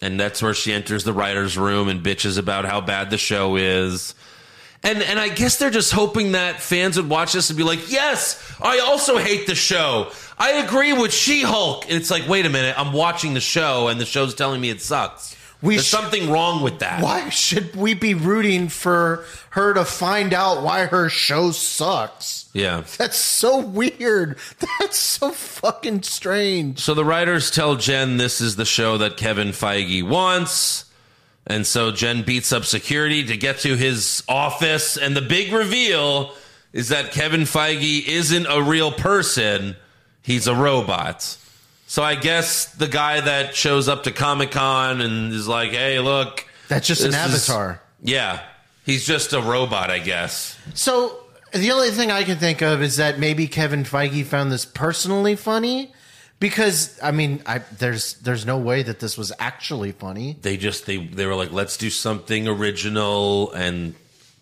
and 0.00 0.18
that's 0.18 0.42
where 0.42 0.54
she 0.54 0.72
enters 0.72 1.04
the 1.04 1.12
writers' 1.12 1.58
room 1.58 1.88
and 1.88 2.02
bitches 2.02 2.38
about 2.38 2.64
how 2.64 2.80
bad 2.80 3.10
the 3.10 3.18
show 3.18 3.56
is. 3.56 4.14
And 4.82 5.02
and 5.02 5.18
I 5.18 5.28
guess 5.28 5.58
they're 5.58 5.70
just 5.70 5.92
hoping 5.92 6.32
that 6.32 6.60
fans 6.60 6.96
would 6.96 7.08
watch 7.08 7.32
this 7.32 7.50
and 7.50 7.56
be 7.56 7.64
like, 7.64 7.90
"Yes, 7.90 8.40
I 8.60 8.78
also 8.78 9.18
hate 9.18 9.46
the 9.46 9.56
show. 9.56 10.12
I 10.38 10.52
agree 10.64 10.92
with 10.92 11.12
She 11.12 11.42
Hulk." 11.42 11.84
And 11.84 11.94
it's 11.94 12.10
like, 12.12 12.28
wait 12.28 12.46
a 12.46 12.50
minute, 12.50 12.78
I'm 12.78 12.92
watching 12.92 13.34
the 13.34 13.40
show, 13.40 13.88
and 13.88 14.00
the 14.00 14.06
show's 14.06 14.34
telling 14.34 14.60
me 14.60 14.70
it 14.70 14.80
sucks. 14.80 15.34
We 15.60 15.74
There's 15.74 15.86
sh- 15.86 15.90
something 15.90 16.30
wrong 16.30 16.62
with 16.62 16.78
that. 16.80 17.02
Why 17.02 17.30
should 17.30 17.74
we 17.74 17.94
be 17.94 18.14
rooting 18.14 18.68
for 18.68 19.24
her 19.50 19.74
to 19.74 19.84
find 19.84 20.32
out 20.32 20.62
why 20.62 20.86
her 20.86 21.08
show 21.08 21.50
sucks? 21.50 22.48
Yeah. 22.52 22.84
That's 22.96 23.16
so 23.16 23.58
weird. 23.58 24.38
That's 24.80 24.98
so 24.98 25.32
fucking 25.32 26.02
strange. 26.02 26.78
So 26.78 26.94
the 26.94 27.04
writers 27.04 27.50
tell 27.50 27.74
Jen 27.74 28.18
this 28.18 28.40
is 28.40 28.54
the 28.56 28.64
show 28.64 28.98
that 28.98 29.16
Kevin 29.16 29.48
Feige 29.48 30.08
wants. 30.08 30.84
And 31.46 31.66
so 31.66 31.90
Jen 31.90 32.22
beats 32.22 32.52
up 32.52 32.64
security 32.64 33.24
to 33.24 33.36
get 33.36 33.58
to 33.60 33.74
his 33.74 34.22
office. 34.28 34.96
And 34.96 35.16
the 35.16 35.22
big 35.22 35.52
reveal 35.52 36.34
is 36.72 36.90
that 36.90 37.10
Kevin 37.10 37.42
Feige 37.42 38.06
isn't 38.06 38.46
a 38.46 38.62
real 38.62 38.92
person, 38.92 39.74
he's 40.22 40.46
a 40.46 40.54
robot. 40.54 41.36
So 41.88 42.02
I 42.02 42.14
guess 42.14 42.66
the 42.66 42.86
guy 42.86 43.20
that 43.22 43.56
shows 43.56 43.88
up 43.88 44.02
to 44.04 44.12
Comic 44.12 44.50
Con 44.50 45.00
and 45.00 45.32
is 45.32 45.48
like, 45.48 45.70
hey, 45.70 45.98
look. 46.00 46.44
That's 46.68 46.86
just 46.86 47.00
an 47.02 47.08
is- 47.08 47.14
avatar. 47.14 47.80
yeah. 48.02 48.42
He's 48.84 49.06
just 49.06 49.32
a 49.34 49.40
robot, 49.40 49.90
I 49.90 49.98
guess. 49.98 50.56
So 50.74 51.18
the 51.52 51.72
only 51.72 51.90
thing 51.90 52.10
I 52.10 52.24
can 52.24 52.38
think 52.38 52.62
of 52.62 52.80
is 52.82 52.96
that 52.96 53.18
maybe 53.18 53.46
Kevin 53.46 53.84
Feige 53.84 54.24
found 54.24 54.50
this 54.50 54.64
personally 54.64 55.36
funny, 55.36 55.92
because 56.40 56.98
I 57.02 57.10
mean, 57.10 57.42
I 57.44 57.58
there's 57.78 58.14
there's 58.14 58.46
no 58.46 58.56
way 58.56 58.82
that 58.82 59.00
this 59.00 59.18
was 59.18 59.30
actually 59.38 59.92
funny. 59.92 60.38
They 60.40 60.56
just 60.56 60.86
they 60.86 60.98
they 60.98 61.26
were 61.26 61.34
like, 61.34 61.52
let's 61.52 61.76
do 61.76 61.90
something 61.90 62.48
original, 62.48 63.52
and 63.52 63.94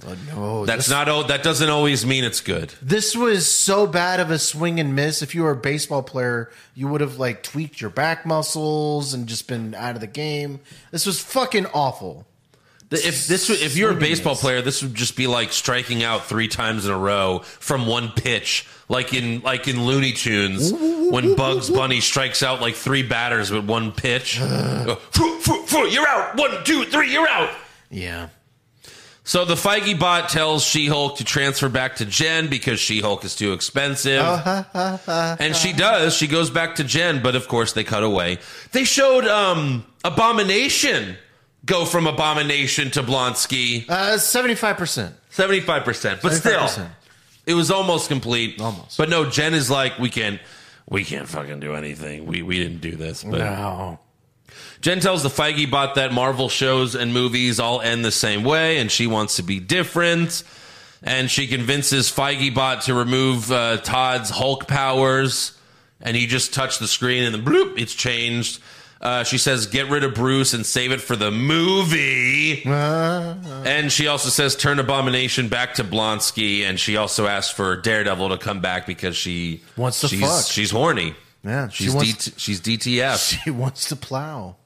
No, 0.05 0.67
that's 0.67 0.85
this, 0.87 0.91
not 0.91 1.09
oh, 1.09 1.23
that 1.25 1.43
doesn't 1.43 1.71
always 1.71 2.05
mean 2.05 2.23
it's 2.23 2.41
good. 2.41 2.75
This 2.83 3.17
was 3.17 3.51
so 3.51 3.87
bad 3.87 4.21
of 4.21 4.31
a 4.31 4.39
swing 4.39 4.79
and 4.79 4.95
miss. 4.95 5.23
If 5.23 5.35
you 5.35 5.43
were 5.43 5.53
a 5.53 5.57
baseball 5.57 6.03
player, 6.03 6.51
you 6.75 6.87
would 6.89 7.01
have 7.01 7.19
like 7.19 7.43
tweaked 7.43 7.81
your 7.81 7.91
back 7.91 8.27
muscles 8.27 9.15
and 9.15 9.27
just 9.27 9.49
been 9.49 9.75
out 9.75 9.95
of 9.95 10.01
the 10.01 10.07
game. 10.07 10.61
This 10.91 11.07
was 11.07 11.21
fucking 11.21 11.67
awful. 11.67 12.27
If 12.91 13.27
this 13.27 13.51
if 13.51 13.77
you're 13.77 13.91
a 13.91 13.97
baseball 13.97 14.37
player, 14.37 14.63
this 14.63 14.81
would 14.83 14.95
just 14.95 15.17
be 15.17 15.27
like 15.27 15.51
striking 15.53 16.05
out 16.05 16.27
three 16.27 16.47
times 16.47 16.85
in 16.85 16.93
a 16.93 16.99
row 16.99 17.41
from 17.41 17.87
one 17.87 18.11
pitch, 18.11 18.69
like 18.89 19.13
in 19.13 19.41
like 19.41 19.67
in 19.67 19.85
Looney 19.85 20.13
Tunes 20.13 20.73
when 20.73 21.35
Bugs 21.35 21.69
Bunny 21.69 22.01
strikes 22.01 22.45
out 22.45 22.61
like 22.61 22.75
three 22.77 23.03
batters 23.03 23.51
with 23.51 23.65
one 23.65 23.91
pitch. 23.91 24.41
Uh, 24.41 24.95
"Phew, 25.11 25.41
phew, 25.41 25.67
phew, 25.67 25.87
you're 25.89 26.07
out. 26.07 26.37
One, 26.37 26.63
two, 26.65 26.85
three. 26.85 27.11
You're 27.13 27.29
out. 27.29 27.51
Yeah. 27.91 28.29
So 29.29 29.45
the 29.45 29.57
Feige 29.57 29.99
bot 29.99 30.29
tells 30.29 30.63
She-Hulk 30.65 31.17
to 31.17 31.25
transfer 31.25 31.69
back 31.69 31.97
to 31.97 32.05
Jen 32.05 32.47
because 32.47 32.79
She-Hulk 32.79 33.25
is 33.25 33.35
too 33.35 33.53
expensive. 33.55 34.23
and 34.23 35.57
she 35.57 35.73
does. 35.73 36.15
She 36.15 36.29
goes 36.29 36.49
back 36.49 36.77
to 36.77 36.85
Jen, 36.85 37.23
but 37.25 37.35
of 37.35 37.49
course 37.49 37.73
they 37.73 37.83
cut 37.83 38.05
away. 38.05 38.39
They 38.71 38.85
showed 38.85 39.27
um 39.27 39.85
Abomination 40.05 41.17
go 41.65 41.85
from 41.85 42.07
Abomination 42.07 42.93
to 42.93 43.03
Blonsky. 43.03 43.91
Uh, 43.91 44.17
seventy-five 44.19 44.77
percent. 44.77 45.15
75%, 45.33 46.23
but 46.23 46.33
still 46.33 46.61
75%. 46.61 46.89
it 47.47 47.53
was 47.55 47.71
almost 47.71 48.09
complete. 48.09 48.59
Almost. 48.61 48.97
But 48.97 49.11
no, 49.11 49.29
Jen 49.29 49.53
is 49.55 49.69
like 49.69 49.99
we 49.99 50.09
can't 50.09 50.41
we 50.89 51.05
can't 51.05 51.29
fucking 51.29 51.59
do 51.61 51.75
anything. 51.75 52.27
We 52.27 52.43
we 52.43 52.59
didn't 52.59 52.81
do 52.81 52.95
this. 52.97 53.25
But 53.25 53.39
No. 53.41 53.99
Jen 54.81 55.01
tells 55.01 55.23
the 55.23 55.29
Feige 55.29 55.71
bot 55.71 55.95
that 55.97 56.13
Marvel 56.13 56.49
shows 56.49 56.95
and 56.95 57.13
movies 57.13 57.59
all 57.59 57.81
end 57.81 58.05
the 58.05 58.13
same 58.13 58.45
way, 58.45 58.79
and 58.79 58.91
she 58.91 59.07
wants 59.07 59.37
to 59.37 59.43
be 59.43 59.61
different. 59.61 60.43
And 61.03 61.31
she 61.31 61.47
convinces 61.47 62.11
Feige 62.11 62.55
bot 62.55 62.83
to 62.83 62.95
remove 62.95 63.51
uh, 63.53 63.79
Todd's 63.79 64.31
Hulk 64.31 64.67
powers, 64.67 65.57
and 66.01 66.17
he 66.17 66.27
just 66.27 66.55
touched 66.55 66.81
the 66.81 66.89
screen, 66.89 67.25
and 67.25 67.35
then 67.35 67.45
bloop, 67.45 67.79
it's 67.79 67.95
changed. 67.95 68.61
Uh, 69.01 69.25
she 69.25 69.37
says, 69.37 69.67
"Get 69.67 69.91
rid 69.91 70.05
of 70.05 70.15
Bruce 70.15 70.55
and 70.55 70.65
save 70.65 70.91
it 70.91 71.03
for 71.03 71.17
the 71.17 71.31
movie." 71.31 72.63
and 72.67 73.93
she 73.93 74.07
also 74.07 74.31
says, 74.31 74.57
"Turn 74.57 74.79
Abomination 74.79 75.49
back 75.49 75.75
to 75.75 75.85
Blonsky." 75.85 76.63
And 76.63 76.81
she 76.81 76.97
also 76.97 77.27
asks 77.27 77.53
for 77.53 77.77
Daredevil 77.77 78.31
to 78.31 78.39
come 78.39 78.61
back 78.61 78.87
because 78.87 79.15
she 79.17 79.63
Wants 79.77 80.01
to 80.01 80.09
she's, 80.09 80.21
fuck. 80.21 80.47
She's 80.47 80.71
horny. 80.71 81.15
Yeah, 81.47 81.69
she 81.69 81.85
she's 81.85 81.95
wants- 81.95 82.29
DT 82.29 82.35
she's 82.39 82.61
DTF. 82.61 83.41
She 83.45 83.51
wants 83.51 83.89
to 83.89 83.97
plow. 83.97 84.57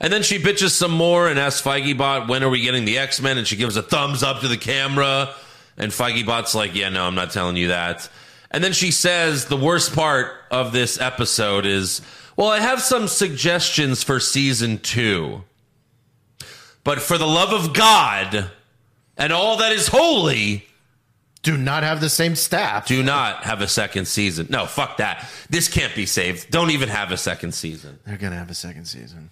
And 0.00 0.12
then 0.12 0.22
she 0.22 0.38
bitches 0.38 0.70
some 0.70 0.92
more 0.92 1.28
and 1.28 1.38
asks 1.38 1.60
Feigebot, 1.62 2.28
when 2.28 2.42
are 2.44 2.48
we 2.48 2.60
getting 2.60 2.84
the 2.84 2.98
X 2.98 3.20
Men? 3.20 3.38
And 3.38 3.46
she 3.46 3.56
gives 3.56 3.76
a 3.76 3.82
thumbs 3.82 4.22
up 4.22 4.40
to 4.42 4.48
the 4.48 4.56
camera. 4.56 5.34
And 5.76 5.90
Feigebot's 5.92 6.54
like, 6.54 6.74
yeah, 6.74 6.88
no, 6.88 7.04
I'm 7.04 7.14
not 7.14 7.30
telling 7.32 7.56
you 7.56 7.68
that. 7.68 8.08
And 8.50 8.62
then 8.64 8.72
she 8.72 8.90
says, 8.90 9.46
the 9.46 9.56
worst 9.56 9.94
part 9.94 10.32
of 10.50 10.72
this 10.72 11.00
episode 11.00 11.66
is, 11.66 12.00
well, 12.36 12.48
I 12.48 12.60
have 12.60 12.80
some 12.80 13.08
suggestions 13.08 14.02
for 14.04 14.20
season 14.20 14.78
two. 14.78 15.42
But 16.84 17.00
for 17.00 17.18
the 17.18 17.26
love 17.26 17.52
of 17.52 17.74
God 17.74 18.50
and 19.16 19.32
all 19.32 19.56
that 19.58 19.72
is 19.72 19.88
holy, 19.88 20.66
Do 21.42 21.56
not 21.56 21.82
have 21.84 22.00
the 22.00 22.08
same 22.10 22.34
staff. 22.34 22.86
do 22.86 23.02
not 23.02 23.44
have 23.44 23.60
a 23.60 23.68
second 23.68 24.06
season. 24.06 24.48
No, 24.50 24.66
fuck 24.66 24.96
that. 24.96 25.28
This 25.48 25.68
can't 25.68 25.94
be 25.94 26.04
saved. 26.04 26.50
Don't 26.50 26.70
even 26.70 26.88
have 26.88 27.12
a 27.12 27.16
second 27.16 27.52
season. 27.52 27.98
They're 28.06 28.16
gonna 28.18 28.36
have 28.36 28.50
a 28.50 28.54
second 28.54 28.86
season. 28.86 29.30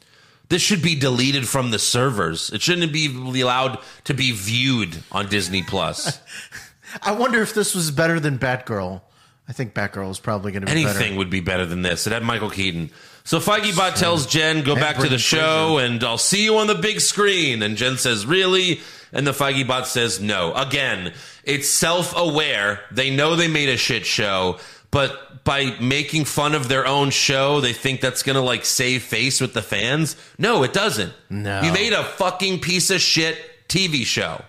This 0.49 0.63
should 0.63 0.83
be 0.83 0.95
deleted 0.95 1.49
from 1.49 1.73
the 1.73 1.79
servers. 1.81 2.51
It 2.51 2.63
shouldn't 2.63 2.93
be 2.93 3.07
allowed 3.41 3.81
to 4.05 4.15
be 4.15 4.31
viewed 4.31 5.03
on 5.11 5.29
Disney 5.29 5.63
Plus. 5.65 6.21
I 7.03 7.13
wonder 7.13 7.43
if 7.43 7.53
this 7.53 7.75
was 7.75 7.91
better 7.91 8.21
than 8.21 8.39
Batgirl. 8.39 9.01
I 9.49 9.53
think 9.53 9.75
Batgirl 9.75 10.11
is 10.11 10.21
probably 10.21 10.53
going 10.53 10.63
to 10.63 10.67
be 10.67 10.73
Anything 10.73 10.95
better. 11.11 11.17
would 11.19 11.31
be 11.31 11.41
better 11.41 11.67
than 11.67 11.83
this. 11.83 12.07
It 12.07 12.13
had 12.13 12.23
Michael 12.23 12.51
Keaton. 12.51 12.91
So 13.25 13.39
Feigebot 13.41 13.97
tells 13.97 14.27
Jen, 14.27 14.63
go 14.63 14.77
back 14.77 14.99
to 14.99 15.09
the 15.09 15.19
show 15.19 15.79
and 15.79 16.03
I'll 16.05 16.17
see 16.19 16.45
you 16.45 16.59
on 16.59 16.69
the 16.69 16.75
big 16.77 17.01
screen. 17.01 17.63
And 17.63 17.77
Jen 17.77 17.97
says, 17.99 18.25
really? 18.25 18.81
And 19.13 19.27
the 19.27 19.33
Feigebot 19.33 19.87
says, 19.87 20.21
no. 20.21 20.53
Again, 20.55 21.13
it's 21.45 21.69
self-aware. 21.69 22.81
They 22.91 23.15
know 23.15 23.37
they 23.37 23.49
made 23.49 23.69
a 23.69 23.77
shit 23.77 24.05
show, 24.05 24.59
but 24.91 25.45
by 25.45 25.77
making 25.81 26.25
fun 26.25 26.55
of 26.55 26.69
their 26.69 26.87
own 26.87 27.11
show, 27.11 27.61
they 27.61 27.73
think 27.73 28.01
that's 28.01 28.23
gonna 28.23 28.41
like 28.41 28.65
save 28.65 29.03
face 29.03 29.41
with 29.41 29.55
the 29.55 29.63
fans. 29.63 30.17
No, 30.39 30.63
it 30.65 30.73
doesn't. 30.73 31.13
No. 31.31 31.63
You 31.63 31.73
made 31.73 31.93
a 31.93 32.03
fucking 32.05 32.61
piece 32.61 32.91
of 32.91 33.01
shit 33.01 33.39
TV 33.69 34.05
show. 34.05 34.43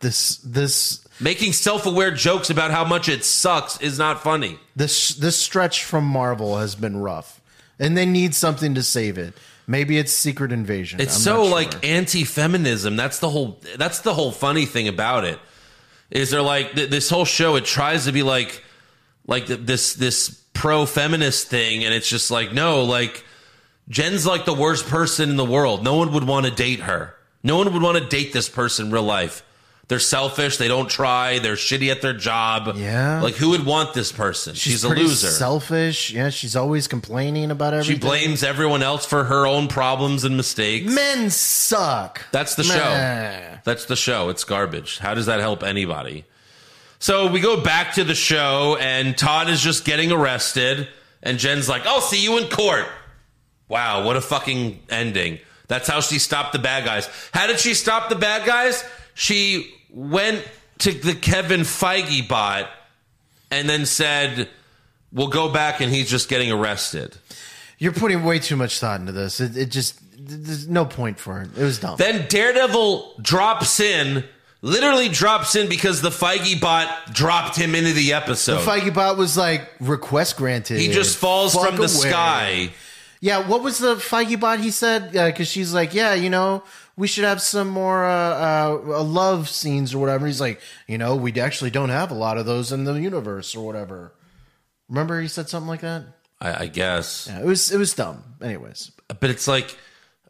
This 0.00 0.36
this 0.38 1.04
Making 1.20 1.52
self-aware 1.52 2.12
jokes 2.12 2.48
about 2.48 2.70
how 2.70 2.84
much 2.84 3.08
it 3.08 3.24
sucks 3.24 3.80
is 3.80 3.98
not 3.98 4.22
funny. 4.22 4.58
this 4.76 5.10
this 5.16 5.36
stretch 5.36 5.82
from 5.82 6.04
Marvel 6.04 6.58
has 6.58 6.76
been 6.76 6.96
rough, 6.98 7.40
and 7.78 7.96
they 7.96 8.06
need 8.06 8.36
something 8.36 8.74
to 8.76 8.82
save 8.84 9.18
it. 9.18 9.34
Maybe 9.70 9.98
it's 9.98 10.12
Secret 10.12 10.50
Invasion. 10.50 10.98
It's 10.98 11.14
I'm 11.16 11.20
so 11.20 11.44
sure. 11.44 11.52
like 11.52 11.86
anti-feminism. 11.86 12.96
That's 12.96 13.18
the 13.18 13.28
whole. 13.28 13.60
That's 13.76 14.00
the 14.00 14.14
whole 14.14 14.32
funny 14.32 14.64
thing 14.64 14.88
about 14.88 15.24
it. 15.24 15.38
Is 16.10 16.30
there 16.30 16.40
like 16.40 16.74
th- 16.74 16.88
this 16.88 17.10
whole 17.10 17.26
show? 17.26 17.56
It 17.56 17.66
tries 17.66 18.06
to 18.06 18.12
be 18.12 18.22
like, 18.22 18.64
like 19.26 19.46
th- 19.46 19.60
this 19.60 19.92
this 19.92 20.30
pro-feminist 20.54 21.48
thing, 21.48 21.84
and 21.84 21.92
it's 21.92 22.08
just 22.08 22.30
like 22.30 22.54
no, 22.54 22.82
like 22.84 23.22
Jen's 23.90 24.26
like 24.26 24.46
the 24.46 24.54
worst 24.54 24.86
person 24.86 25.28
in 25.28 25.36
the 25.36 25.44
world. 25.44 25.84
No 25.84 25.96
one 25.96 26.14
would 26.14 26.24
want 26.24 26.46
to 26.46 26.52
date 26.52 26.80
her. 26.80 27.14
No 27.42 27.58
one 27.58 27.70
would 27.70 27.82
want 27.82 27.98
to 27.98 28.06
date 28.06 28.32
this 28.32 28.48
person 28.48 28.86
in 28.86 28.92
real 28.92 29.02
life. 29.02 29.44
They're 29.88 29.98
selfish. 29.98 30.58
They 30.58 30.68
don't 30.68 30.88
try. 30.88 31.38
They're 31.38 31.54
shitty 31.54 31.90
at 31.90 32.02
their 32.02 32.12
job. 32.12 32.76
Yeah. 32.76 33.22
Like 33.22 33.36
who 33.36 33.50
would 33.50 33.64
want 33.64 33.94
this 33.94 34.12
person? 34.12 34.54
She's, 34.54 34.84
a 34.84 34.90
loser. 34.90 35.28
selfish. 35.28 36.10
Yeah, 36.12 36.28
she's 36.28 36.54
always 36.54 36.86
complaining 36.86 37.50
about 37.50 37.72
everything. 37.72 37.96
she 37.96 38.00
blames 38.00 38.42
everyone 38.42 38.82
else 38.82 39.06
for 39.06 39.24
her 39.24 39.46
own 39.46 39.66
problems 39.66 40.24
and 40.24 40.36
mistakes. 40.36 40.92
Men 40.92 41.30
suck. 41.30 42.26
That's 42.32 42.54
the 42.54 42.64
show. 42.64 43.58
That's 43.64 43.86
the 43.86 43.96
show. 43.96 44.28
It's 44.28 44.44
garbage. 44.44 44.98
How 44.98 45.14
does 45.14 45.24
that 45.24 45.40
help 45.40 45.62
anybody? 45.62 46.26
So 46.98 47.30
we 47.30 47.40
go 47.40 47.62
back 47.62 47.94
to 47.94 48.04
the 48.04 48.14
show, 48.14 48.76
and 48.80 49.16
Todd 49.16 49.48
is 49.48 49.62
just 49.62 49.84
getting 49.84 50.10
arrested, 50.10 50.88
and 51.22 51.38
Jen's 51.38 51.68
like, 51.68 51.86
I'll 51.86 52.00
see 52.00 52.22
you 52.22 52.38
in 52.38 52.48
court. 52.48 52.86
Wow, 53.68 54.04
what 54.04 54.16
a 54.16 54.20
fucking 54.20 54.80
ending. 54.90 55.38
That's 55.68 55.88
how 55.88 56.00
she 56.00 56.18
stopped 56.18 56.52
the 56.52 56.58
bad 56.58 56.84
guys. 56.84 57.08
How 57.32 57.46
did 57.46 57.60
she 57.60 57.74
stop 57.74 58.08
the 58.08 58.16
bad 58.16 58.44
guys? 58.46 58.82
She 59.14 59.72
went 59.90 60.46
to 60.78 60.92
the 60.92 61.14
Kevin 61.14 61.60
Feige 61.60 62.28
bot 62.28 62.68
and 63.50 63.68
then 63.68 63.86
said, 63.86 64.48
We'll 65.10 65.28
go 65.28 65.50
back, 65.50 65.80
and 65.80 65.90
he's 65.90 66.10
just 66.10 66.28
getting 66.28 66.52
arrested. 66.52 67.16
You're 67.78 67.92
putting 67.92 68.24
way 68.24 68.38
too 68.40 68.56
much 68.56 68.78
thought 68.78 69.00
into 69.00 69.12
this. 69.12 69.40
It, 69.40 69.56
it 69.56 69.70
just 69.70 69.98
there's 70.18 70.68
no 70.68 70.84
point 70.84 71.18
for 71.18 71.40
it. 71.40 71.48
It 71.56 71.62
was 71.62 71.78
dumb. 71.78 71.96
Then 71.96 72.26
Daredevil 72.28 73.14
drops 73.22 73.80
in, 73.80 74.24
literally 74.60 75.08
drops 75.08 75.56
in 75.56 75.68
because 75.68 76.02
the 76.02 76.10
Feige 76.10 76.60
bot 76.60 77.14
dropped 77.14 77.56
him 77.56 77.74
into 77.74 77.92
the 77.94 78.12
episode. 78.12 78.60
The 78.60 78.70
Feige 78.70 78.92
bot 78.92 79.16
was 79.16 79.38
like 79.38 79.70
request 79.80 80.36
granted. 80.36 80.78
he 80.78 80.88
just 80.92 81.16
falls 81.16 81.54
Fuck 81.54 81.68
from 81.68 81.76
the 81.76 81.82
away. 81.84 81.88
sky. 82.10 82.70
Yeah, 83.20 83.48
what 83.48 83.62
was 83.62 83.78
the 83.78 83.94
Feige 83.96 84.38
bot 84.38 84.60
he 84.60 84.70
said? 84.70 85.12
Because 85.12 85.48
she's 85.48 85.72
like, 85.72 85.94
yeah, 85.94 86.12
you 86.14 86.28
know, 86.28 86.62
we 86.98 87.06
should 87.06 87.24
have 87.24 87.40
some 87.40 87.68
more 87.68 88.04
uh, 88.04 88.72
uh, 88.72 89.02
love 89.04 89.48
scenes 89.48 89.94
or 89.94 89.98
whatever. 89.98 90.26
He's 90.26 90.40
like, 90.40 90.60
you 90.88 90.98
know, 90.98 91.14
we 91.14 91.32
actually 91.40 91.70
don't 91.70 91.90
have 91.90 92.10
a 92.10 92.14
lot 92.14 92.38
of 92.38 92.44
those 92.44 92.72
in 92.72 92.82
the 92.84 92.94
universe 92.94 93.54
or 93.54 93.64
whatever. 93.64 94.12
Remember, 94.88 95.20
he 95.20 95.28
said 95.28 95.48
something 95.48 95.68
like 95.68 95.82
that. 95.82 96.04
I, 96.40 96.64
I 96.64 96.66
guess, 96.66 97.28
Yeah, 97.30 97.40
it 97.40 97.46
was 97.46 97.72
it 97.72 97.78
was 97.78 97.94
dumb. 97.94 98.22
Anyways, 98.42 98.90
but 99.20 99.30
it's 99.30 99.46
like 99.46 99.76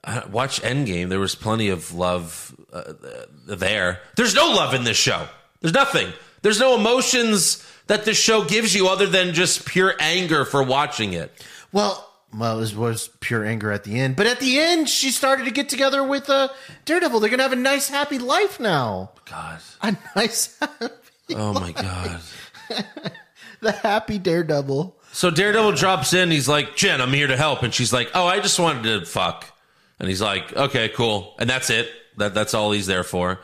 uh, 0.04 0.22
watch 0.30 0.60
Endgame. 0.62 1.08
There 1.08 1.20
was 1.20 1.34
plenty 1.34 1.70
of 1.70 1.94
love 1.94 2.54
uh, 2.72 2.76
uh, 2.76 3.24
there. 3.46 4.00
There's 4.16 4.34
no 4.34 4.52
love 4.52 4.74
in 4.74 4.84
this 4.84 4.96
show. 4.96 5.26
There's 5.60 5.74
nothing. 5.74 6.12
There's 6.42 6.60
no 6.60 6.76
emotions 6.76 7.66
that 7.88 8.04
this 8.04 8.18
show 8.18 8.44
gives 8.44 8.74
you 8.74 8.88
other 8.88 9.06
than 9.06 9.34
just 9.34 9.66
pure 9.66 9.94
anger 9.98 10.44
for 10.44 10.62
watching 10.62 11.14
it. 11.14 11.32
well, 11.72 12.07
well, 12.36 12.60
it 12.60 12.74
was, 12.74 13.08
pure 13.20 13.44
anger 13.44 13.72
at 13.72 13.84
the 13.84 13.98
end. 13.98 14.16
But 14.16 14.26
at 14.26 14.40
the 14.40 14.58
end, 14.58 14.88
she 14.88 15.10
started 15.10 15.44
to 15.44 15.50
get 15.50 15.68
together 15.68 16.02
with 16.02 16.28
uh, 16.28 16.48
Daredevil. 16.84 17.20
They're 17.20 17.30
gonna 17.30 17.42
have 17.42 17.52
a 17.52 17.56
nice, 17.56 17.88
happy 17.88 18.18
life 18.18 18.60
now. 18.60 19.12
God. 19.30 19.60
A 19.82 19.96
nice, 20.14 20.58
happy. 20.58 21.34
Oh 21.34 21.52
my 21.52 21.72
God. 21.72 22.20
the 23.60 23.72
happy 23.72 24.18
Daredevil. 24.18 24.96
So 25.12 25.30
Daredevil 25.30 25.72
drops 25.72 26.12
in. 26.12 26.30
He's 26.30 26.48
like, 26.48 26.76
Jen, 26.76 27.00
I'm 27.00 27.12
here 27.12 27.26
to 27.26 27.36
help. 27.36 27.62
And 27.62 27.72
she's 27.72 27.92
like, 27.92 28.10
Oh, 28.14 28.26
I 28.26 28.40
just 28.40 28.58
wanted 28.58 28.82
to 28.84 29.06
fuck. 29.06 29.46
And 29.98 30.08
he's 30.08 30.20
like, 30.20 30.54
Okay, 30.54 30.88
cool. 30.90 31.34
And 31.38 31.48
that's 31.48 31.70
it. 31.70 31.90
That 32.18 32.34
that's 32.34 32.54
all 32.54 32.72
he's 32.72 32.86
there 32.86 33.04
for. 33.04 33.40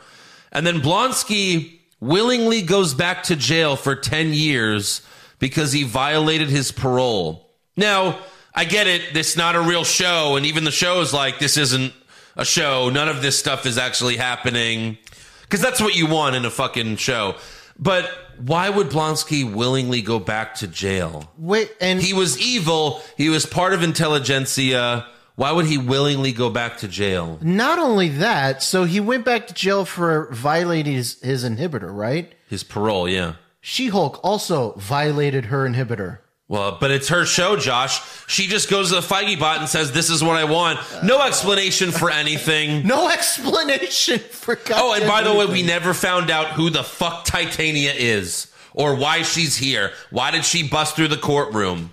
And 0.53 0.67
then 0.67 0.81
Blonsky 0.81 1.81
willingly 2.01 2.63
goes 2.63 2.95
back 2.95 3.25
to 3.25 3.37
jail 3.37 3.77
for 3.77 3.97
10 3.97 4.33
years 4.33 5.03
because 5.39 5.73
he 5.73 5.83
violated 5.83 6.49
his 6.49 6.71
parole. 6.71 7.51
Now, 7.77 8.21
I 8.55 8.65
get 8.65 8.87
it. 8.87 9.15
This 9.15 9.31
is 9.31 9.37
not 9.37 9.57
a 9.57 9.61
real 9.61 9.85
show. 9.85 10.37
And 10.37 10.47
even 10.47 10.65
the 10.65 10.71
show 10.71 11.01
is 11.01 11.13
like, 11.13 11.39
this 11.39 11.57
isn't 11.57 11.93
a 12.37 12.45
show. 12.45 12.89
None 12.91 13.09
of 13.09 13.23
this 13.23 13.39
stuff 13.39 13.67
is 13.67 13.79
actually 13.79 14.17
happening. 14.17 14.99
Because 15.43 15.61
that's 15.61 15.81
what 15.81 15.97
you 15.97 16.07
want 16.07 16.37
in 16.37 16.45
a 16.45 16.51
fucking 16.51 16.97
show. 16.97 17.35
But 17.79 18.09
why 18.39 18.71
would 18.71 18.89
Blonsky 18.91 19.51
willingly 19.53 20.03
go 20.03 20.19
back 20.19 20.55
to 20.57 20.69
jail? 20.69 21.31
Wait, 21.37 21.73
and 21.81 22.01
He 22.01 22.13
was 22.13 22.41
evil. 22.41 23.03
He 23.17 23.29
was 23.29 23.47
part 23.47 23.73
of 23.73 23.81
Intelligencia. 23.81 25.07
Why 25.37 25.51
would 25.51 25.67
he 25.67 25.79
willingly 25.79 26.31
go 26.33 26.49
back 26.49 26.79
to 26.79 26.89
jail? 26.89 27.39
not 27.43 27.81
only 27.81 28.09
that, 28.09 28.63
so 28.63 28.85
he 28.85 29.01
went 29.01 29.25
back 29.25 29.49
to 29.49 29.55
jail 29.55 29.85
for 29.85 30.29
violating 30.33 30.93
his, 30.93 31.21
his 31.23 31.43
inhibitor, 31.45 31.93
right? 31.93 32.33
His 32.49 32.63
parole, 32.63 33.09
yeah. 33.09 33.35
She 33.61 33.89
Hulk 33.89 34.21
also 34.23 34.75
violated 34.75 35.47
her 35.47 35.69
inhibitor. 35.69 36.19
Well, 36.55 36.79
but 36.81 36.93
it's 36.93 37.09
her 37.09 37.27
show, 37.27 37.57
Josh. 37.57 38.01
She 38.29 38.47
just 38.47 38.71
goes 38.71 38.91
to 38.91 38.95
the 38.97 39.01
Feige 39.01 39.41
bot 39.41 39.59
and 39.59 39.69
says, 39.69 39.91
"This 39.91 40.09
is 40.09 40.23
what 40.23 40.37
I 40.37 40.45
want." 40.45 40.79
No 41.03 41.21
explanation 41.21 41.91
for 41.91 42.11
anything. 42.11 42.87
No 42.95 43.09
explanation 43.11 44.21
for 44.21 44.55
God. 44.55 44.79
Oh, 44.81 44.95
and 44.95 45.05
by 45.09 45.23
the 45.23 45.35
way, 45.35 45.47
we 45.47 45.63
never 45.65 45.93
found 45.93 46.31
out 46.31 46.53
who 46.53 46.71
the 46.71 46.85
fuck 46.85 47.25
Titania 47.25 47.93
is 47.93 48.53
or 48.73 48.95
why 48.95 49.23
she's 49.23 49.57
here. 49.57 49.91
Why 50.11 50.31
did 50.31 50.45
she 50.45 50.69
bust 50.69 50.95
through 50.95 51.09
the 51.09 51.17
courtroom? 51.17 51.91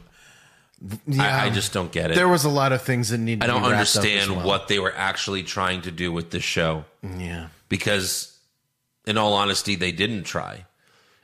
I, 1.19 1.47
I 1.47 1.49
just 1.49 1.73
don't 1.73 1.91
get 1.91 2.11
it. 2.11 2.15
there 2.15 2.27
was 2.27 2.43
a 2.43 2.49
lot 2.49 2.71
of 2.71 2.83
things 2.83 3.09
that 3.09 3.17
need. 3.17 3.43
I 3.43 3.47
don't 3.47 3.63
be 3.63 3.69
wrapped 3.69 3.81
up 3.81 3.81
as 3.81 3.97
understand 3.97 4.35
well. 4.35 4.45
what 4.45 4.67
they 4.67 4.77
were 4.77 4.93
actually 4.95 5.41
trying 5.41 5.81
to 5.83 5.91
do 5.91 6.11
with 6.11 6.29
this 6.29 6.43
show 6.43 6.85
Yeah, 7.01 7.47
because, 7.67 8.37
in 9.07 9.17
all 9.17 9.33
honesty, 9.33 9.75
they 9.75 9.91
didn't 9.91 10.23
try. 10.23 10.65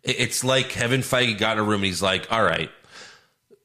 It's 0.04 0.44
like 0.44 0.70
Kevin 0.70 1.02
Feige 1.02 1.38
got 1.38 1.58
in 1.58 1.60
a 1.60 1.64
room 1.64 1.82
and 1.82 1.86
he's 1.86 2.02
like, 2.02 2.32
"All 2.32 2.44
right, 2.44 2.72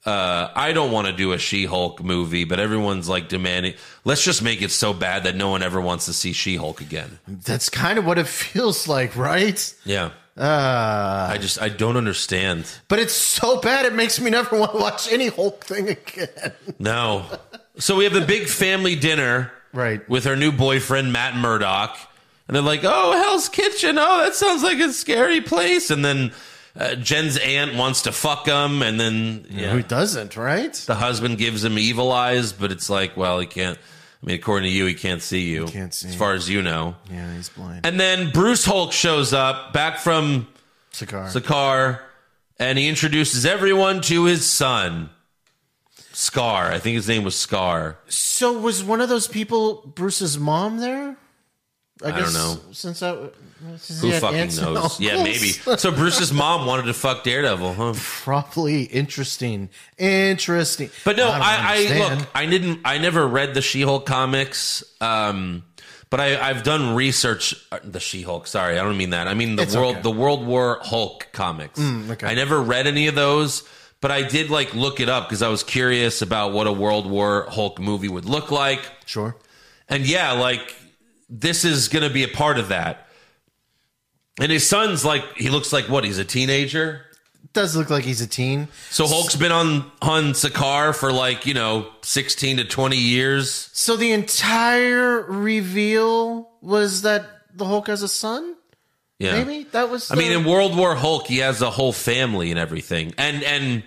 uh, 0.04 0.49
I 0.54 0.73
don't 0.73 0.90
want 0.90 1.06
to 1.06 1.12
do 1.12 1.32
a 1.32 1.38
She-Hulk 1.38 2.02
movie, 2.02 2.44
but 2.44 2.59
everyone's 2.59 3.09
like 3.09 3.28
demanding. 3.28 3.75
Let's 4.04 4.25
just 4.25 4.42
make 4.42 4.61
it 4.62 4.71
so 4.73 4.92
bad 4.92 5.25
that 5.25 5.37
no 5.37 5.49
one 5.50 5.62
ever 5.62 5.80
wants 5.80 6.06
to 6.06 6.12
see 6.12 6.32
She-Hulk 6.32 6.80
again." 6.80 7.18
that's 7.28 7.68
kind 7.68 7.99
of 7.99 8.04
what 8.04 8.18
it 8.18 8.26
feels 8.44 8.88
like, 8.88 9.16
right? 9.16 9.75
Yeah, 9.85 10.11
Uh, 10.37 11.28
I 11.30 11.38
just 11.40 11.61
I 11.61 11.68
don't 11.68 11.97
understand. 11.97 12.64
but 12.88 12.99
it's 12.99 13.12
so 13.14 13.61
bad 13.61 13.87
it 13.87 13.94
makes 13.94 14.18
me 14.21 14.30
never 14.30 14.59
want 14.59 14.73
to 14.73 14.78
watch 14.78 15.12
any 15.12 15.28
Hulk 15.28 15.64
thing 15.64 15.88
again. 15.90 16.52
No. 16.78 17.26
So 17.78 17.97
we 17.97 18.04
have 18.04 18.12
the 18.12 18.21
big 18.26 18.49
family 18.49 18.97
dinner, 18.97 19.50
Right. 19.73 20.06
with 20.09 20.25
her 20.25 20.37
new 20.37 20.52
boyfriend 20.52 21.12
Matt 21.12 21.37
Murdock, 21.37 21.97
and 22.49 22.54
they're 22.54 22.62
like, 22.62 22.80
"Oh, 22.82 23.12
Hell's 23.23 23.49
Kitchen! 23.49 23.97
Oh, 23.99 24.18
that 24.25 24.35
sounds 24.35 24.62
like 24.62 24.78
a 24.80 24.92
scary 24.92 25.40
place." 25.40 25.90
And 25.90 26.04
then 26.04 26.32
uh, 26.76 26.95
Jen's 26.97 27.37
aunt 27.38 27.75
wants 27.75 28.02
to 28.02 28.12
fuck 28.12 28.47
him, 28.47 28.83
and 28.83 28.99
then 28.99 29.47
yeah, 29.50 29.71
Who 29.73 29.83
doesn't, 29.83 30.37
right? 30.37 30.73
the 30.73 30.95
husband 30.95 31.38
gives 31.38 31.62
him 31.64 31.79
evil 31.79 32.11
eyes, 32.12 32.52
but 32.52 32.73
it's 32.73 32.88
like, 32.88 33.17
well, 33.17 33.38
he 33.41 33.47
can't. 33.47 33.79
I 33.79 34.26
mean, 34.26 34.37
according 34.37 34.71
to 34.71 34.75
you, 34.75 34.87
he 34.87 34.95
can't 34.95 35.21
see 35.21 35.49
you. 35.49 35.67
can't 35.67 35.93
see. 35.93 36.09
as 36.09 36.14
far 36.14 36.33
as 36.35 36.49
you 36.49 36.62
know. 36.62 36.95
Yeah, 37.11 37.35
he's 37.35 37.49
blind. 37.49 37.85
And 37.85 37.99
then 37.99 38.31
Bruce 38.31 38.64
Hulk 38.64 38.93
shows 38.93 39.33
up 39.33 39.73
back 39.73 39.99
from 39.99 40.47
Cigar. 40.93 41.26
Sakaar, 41.26 42.00
and 42.59 42.79
he 42.79 42.88
introduces 42.88 43.45
everyone 43.45 44.00
to 44.02 44.25
his 44.26 44.47
son, 44.47 45.11
Skaar. 46.12 46.71
I 46.71 46.79
think 46.79 46.95
his 46.97 47.09
name 47.09 47.25
was 47.25 47.35
Skaar. 47.35 47.97
so 48.09 48.52
was 48.59 48.85
one 48.85 49.00
of 49.00 49.09
those 49.09 49.26
people 49.26 49.83
Bruce's 49.95 50.38
mom 50.38 50.79
there? 50.79 51.17
I, 52.04 52.18
don't 52.21 52.32
know. 52.32 52.59
Since 52.73 53.02
I, 53.02 53.16
since 53.76 54.00
Who 54.00 54.11
fucking 54.12 54.54
knows? 54.56 54.99
Yeah, 55.00 55.23
maybe. 55.23 55.49
So 55.50 55.90
Bruce's 55.92 56.32
mom 56.32 56.66
wanted 56.66 56.85
to 56.87 56.94
fuck 56.94 57.23
Daredevil, 57.25 57.75
huh? 57.75 57.94
Probably 57.97 58.85
interesting. 58.85 59.68
Interesting. 59.99 60.90
But 61.04 61.16
no, 61.16 61.26
don't 61.26 61.40
I, 61.40 61.87
I 61.94 61.99
look. 62.16 62.28
I 62.35 62.47
didn't. 62.47 62.80
I 62.85 62.99
never 62.99 63.26
read 63.26 63.54
the 63.54 63.62
She-Hulk 63.62 64.04
comics. 64.06 64.82
Um, 65.00 65.64
but 66.11 66.20
I, 66.20 66.48
I've 66.50 66.62
done 66.62 66.94
research. 66.94 67.55
uh, 67.72 67.79
The 67.85 68.00
She-Hulk. 68.00 68.46
Sorry, 68.46 68.79
I 68.79 68.83
don't 68.83 68.96
mean 68.96 69.11
that. 69.11 69.29
I 69.29 69.35
mean 69.35 69.57
the 69.57 69.62
It's 69.62 69.74
world. 69.77 69.94
okay. 69.96 70.03
The 70.03 70.11
World 70.11 70.44
War 70.46 70.79
Hulk 70.83 71.29
comics. 71.33 71.81
okay. 71.81 72.27
I 72.27 72.35
never 72.35 72.61
read 72.61 72.87
any 72.87 73.07
of 73.07 73.14
those, 73.14 73.62
but 74.00 74.11
I 74.11 74.22
did 74.22 74.50
like 74.50 74.74
look 74.74 75.00
it 75.00 75.09
up 75.09 75.29
because 75.29 75.40
I 75.42 75.48
was 75.48 75.62
curious 75.62 76.20
about 76.20 76.53
what 76.53 76.66
a 76.66 76.72
World 76.72 77.07
War 77.09 77.46
Hulk 77.48 77.79
movie 77.79 78.09
would 78.09 78.24
look 78.27 78.50
like. 78.50 78.81
Sure. 79.07 79.37
And 79.88 80.07
yeah, 80.07 80.33
like 80.33 80.74
this 81.33 81.64
is 81.64 81.88
going 81.88 82.07
to 82.07 82.12
be 82.12 82.23
a 82.23 82.29
part 82.29 82.59
of 82.59 82.68
that. 82.68 83.09
And 84.38 84.53
his 84.53 84.68
son's 84.68 85.05
like 85.05 85.25
he 85.37 85.51
looks 85.51 85.73
like 85.73 85.87
what? 85.87 86.05
He's 86.05 86.18
a 86.18 86.25
teenager. 86.25 87.07
Does 87.55 87.77
look 87.77 87.90
like 87.90 88.05
he's 88.05 88.21
a 88.21 88.27
teen. 88.27 88.68
So 88.90 89.07
Hulk's 89.07 89.37
been 89.37 89.53
on 89.53 89.90
on 90.01 90.33
Sakaar 90.33 90.95
for 90.95 91.12
like 91.12 91.45
you 91.45 91.55
know 91.55 91.90
sixteen 92.03 92.59
to 92.59 92.64
twenty 92.64 92.97
years. 92.97 93.71
So 93.73 93.97
the 93.97 94.12
entire 94.12 95.23
reveal 95.23 96.51
was 96.62 97.03
that 97.03 97.27
the 97.55 97.66
Hulk 97.66 97.88
has 97.88 98.03
a 98.03 98.09
son. 98.09 98.57
Yeah, 99.18 99.45
Maybe 99.45 99.64
that 99.71 99.90
was. 99.90 100.11
I 100.11 100.16
mean, 100.16 100.33
in 100.33 100.45
World 100.45 100.77
War 100.77 100.97
Hulk, 100.97 101.27
he 101.27 101.38
has 101.38 101.62
a 101.62 101.71
whole 101.71 101.92
family 101.92 102.51
and 102.51 102.59
everything, 102.59 103.14
and 103.18 103.45
and 103.45 103.85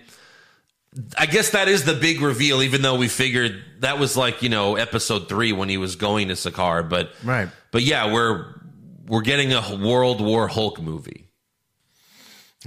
I 1.18 1.26
guess 1.26 1.52
that 1.52 1.68
is 1.68 1.84
the 1.84 1.94
big 1.94 2.22
reveal. 2.22 2.62
Even 2.62 2.82
though 2.82 2.96
we 2.96 3.08
figured 3.08 3.62
that 3.80 4.00
was 4.00 4.16
like 4.16 4.42
you 4.42 4.50
know 4.50 4.76
episode 4.76 5.28
three 5.28 5.52
when 5.52 5.70
he 5.70 5.78
was 5.78 5.96
going 5.96 6.30
to 6.30 6.36
Sakaar, 6.36 6.88
but 6.88 7.12
Right. 7.24 7.50
But 7.72 7.84
yeah, 7.84 8.14
we're 8.14 8.62
we're 9.08 9.22
getting 9.22 9.54
a 9.54 9.76
World 9.76 10.22
War 10.22 10.48
Hulk 10.48 10.82
movie. 10.82 11.28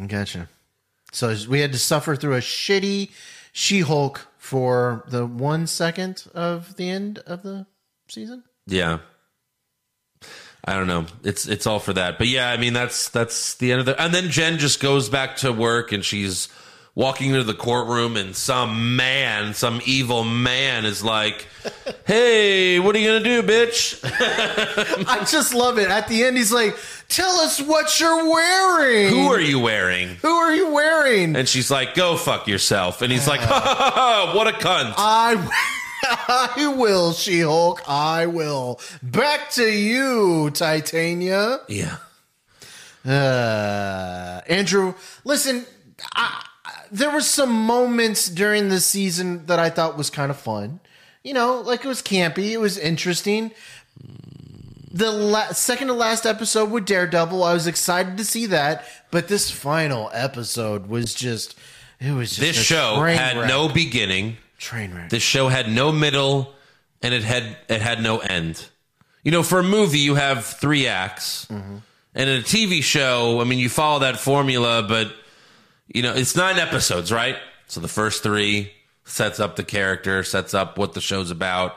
Gotcha. 0.07 0.49
So 1.13 1.35
we 1.49 1.61
had 1.61 1.73
to 1.73 1.79
suffer 1.79 2.15
through 2.15 2.35
a 2.35 2.41
shitty 2.41 3.11
She-Hulk 3.53 4.29
for 4.37 5.05
the 5.09 5.27
one 5.27 5.67
second 5.67 6.25
of 6.35 6.77
the 6.77 6.89
end 6.89 7.19
of 7.21 7.43
the 7.43 7.67
season. 8.09 8.45
Yeah. 8.67 8.99
I 10.65 10.75
don't 10.75 10.87
know. 10.87 11.07
It's 11.25 11.49
it's 11.49 11.67
all 11.67 11.79
for 11.79 11.95
that. 11.95 12.19
But 12.19 12.29
yeah, 12.29 12.51
I 12.51 12.59
mean 12.59 12.75
that's 12.75 13.09
that's 13.09 13.55
the 13.55 13.73
end 13.73 13.81
of 13.81 13.87
the 13.87 14.01
and 14.01 14.13
then 14.13 14.29
Jen 14.29 14.59
just 14.59 14.81
goes 14.81 15.09
back 15.09 15.37
to 15.37 15.51
work 15.51 15.93
and 15.93 16.05
she's 16.05 16.49
walking 16.99 17.31
into 17.31 17.45
the 17.45 17.55
courtroom 17.55 18.17
and 18.17 18.35
some 18.35 18.97
man, 18.97 19.55
some 19.55 19.81
evil 19.87 20.25
man 20.25 20.85
is 20.85 21.03
like, 21.05 21.47
"Hey, 22.05 22.81
what 22.81 22.95
are 22.97 22.99
you 22.99 23.09
going 23.09 23.23
to 23.23 23.43
do, 23.43 23.43
bitch?" 23.49 24.01
I 25.09 25.25
just 25.25 25.55
love 25.55 25.79
it. 25.79 25.89
At 25.89 26.09
the 26.09 26.25
end, 26.25 26.37
he's 26.37 26.53
like, 26.53 26.77
"Tell 27.09 27.39
us 27.39 27.61
what 27.63 28.01
you're 28.01 28.29
wearing. 28.29 29.11
Who 29.11 29.29
are 29.29 29.41
you 29.41 29.61
wearing? 29.61 30.17
Who 30.23 30.29
are 30.29 30.53
you 30.53 30.73
wearing?" 30.73 31.37
And 31.37 31.49
she's 31.49 31.71
like, 31.71 31.95
"Go 31.95 32.17
fuck 32.17 32.49
yourself." 32.49 33.01
And 33.01 33.13
he's 33.13 33.29
like, 33.29 33.41
ha, 33.41 33.61
ha, 33.61 33.75
ha, 33.75 33.91
ha, 33.93 34.37
"What 34.37 34.49
a 34.49 34.53
cunt." 34.53 34.95
I, 34.99 35.37
I 36.59 36.75
will, 36.77 37.13
She-Hulk. 37.13 37.81
I 37.89 38.27
will. 38.27 38.81
Back 39.05 39.51
to 39.53 39.65
you, 39.73 40.51
Titania. 40.51 41.61
yeah. 41.69 41.99
Uh, 43.07 44.41
Andrew, 44.49 44.95
listen, 45.25 45.65
I- 46.17 46.45
there 46.91 47.11
were 47.11 47.21
some 47.21 47.53
moments 47.53 48.29
during 48.29 48.69
the 48.69 48.81
season 48.81 49.47
that 49.47 49.59
I 49.59 49.71
thought 49.71 49.97
was 49.97 50.11
kind 50.11 50.31
of 50.31 50.39
fun. 50.39 50.81
You 51.25 51.35
know, 51.35 51.61
like 51.61 51.85
it 51.85 51.89
was 51.89 52.01
campy, 52.03 52.51
it 52.53 52.59
was 52.61 52.79
interesting. 52.79 53.51
The 54.91 55.11
la- 55.11 55.49
second 55.53 55.89
to 55.89 55.93
last 55.93 56.25
episode 56.25 56.71
with 56.71 56.87
Daredevil, 56.87 57.43
I 57.45 57.53
was 57.53 57.67
excited 57.67 58.17
to 58.17 58.25
see 58.25 58.47
that, 58.47 58.85
but 59.11 59.29
this 59.29 59.51
final 59.51 60.11
episode 60.13 60.89
was 60.89 61.15
just 61.15 61.57
it 62.01 62.13
was 62.13 62.31
just 62.31 62.41
This 62.41 62.57
show 62.57 63.03
had 63.03 63.37
wreck. 63.37 63.49
no 63.49 63.69
beginning. 63.69 64.37
train 64.59 64.95
wreck. 64.95 65.11
This 65.11 65.23
show 65.23 65.49
had 65.49 65.69
no 65.71 65.93
middle 65.93 66.55
and 67.03 67.13
it 67.13 67.23
had 67.25 67.57
it 67.69 67.83
had 67.83 68.03
no 68.03 68.19
end. 68.19 68.67
You 69.25 69.31
know, 69.33 69.43
for 69.43 69.59
a 69.59 69.63
movie 69.65 69.99
you 69.99 70.15
have 70.15 70.47
3 70.47 70.87
acts. 70.87 71.47
Mm-hmm. 71.47 71.77
And 72.15 72.31
in 72.31 72.41
a 72.41 72.43
TV 72.43 72.83
show, 72.83 73.41
I 73.41 73.45
mean 73.45 73.59
you 73.59 73.69
follow 73.69 73.99
that 74.01 74.19
formula 74.19 74.85
but 74.89 75.13
you 75.89 76.03
know, 76.03 76.15
it's 76.15 76.37
9 76.37 76.59
episodes, 76.59 77.11
right? 77.13 77.37
So 77.67 77.81
the 77.81 77.89
first 77.89 78.23
3 78.23 78.71
sets 79.05 79.41
up 79.41 79.57
the 79.57 79.65
character, 79.65 80.23
sets 80.23 80.55
up 80.55 80.79
what 80.79 80.93
the 80.93 81.01
show's 81.01 81.31
about. 81.31 81.77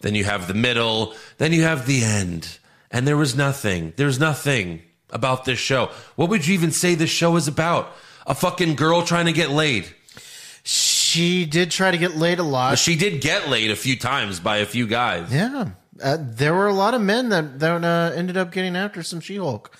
Then 0.00 0.14
you 0.14 0.24
have 0.24 0.46
the 0.46 0.54
middle, 0.54 1.14
then 1.38 1.52
you 1.52 1.62
have 1.62 1.86
the 1.86 2.04
end. 2.04 2.58
And 2.90 3.06
there 3.06 3.16
was 3.16 3.34
nothing. 3.34 3.92
There's 3.96 4.20
nothing 4.20 4.82
about 5.10 5.44
this 5.44 5.58
show. 5.58 5.90
What 6.16 6.28
would 6.28 6.46
you 6.46 6.54
even 6.54 6.70
say 6.70 6.94
this 6.94 7.10
show 7.10 7.36
is 7.36 7.48
about? 7.48 7.92
A 8.26 8.34
fucking 8.34 8.74
girl 8.76 9.02
trying 9.02 9.26
to 9.26 9.32
get 9.32 9.50
laid. 9.50 9.86
she 10.62 11.46
did 11.46 11.70
try 11.70 11.90
to 11.90 11.98
get 11.98 12.16
laid 12.16 12.38
a 12.38 12.42
lot. 12.42 12.78
She 12.78 12.96
did 12.96 13.20
get 13.20 13.48
laid 13.48 13.70
a 13.70 13.76
few 13.76 13.96
times 13.96 14.40
by 14.40 14.58
a 14.58 14.66
few 14.66 14.86
guys. 14.86 15.32
Yeah, 15.32 15.70
uh, 16.02 16.18
there 16.20 16.54
were 16.54 16.66
a 16.66 16.74
lot 16.74 16.94
of 16.94 17.00
men 17.00 17.28
that 17.30 17.58
that 17.60 17.84
uh, 17.84 18.12
ended 18.14 18.36
up 18.36 18.52
getting 18.52 18.76
after 18.76 19.02
some 19.02 19.20
She-Hulk. 19.20 19.76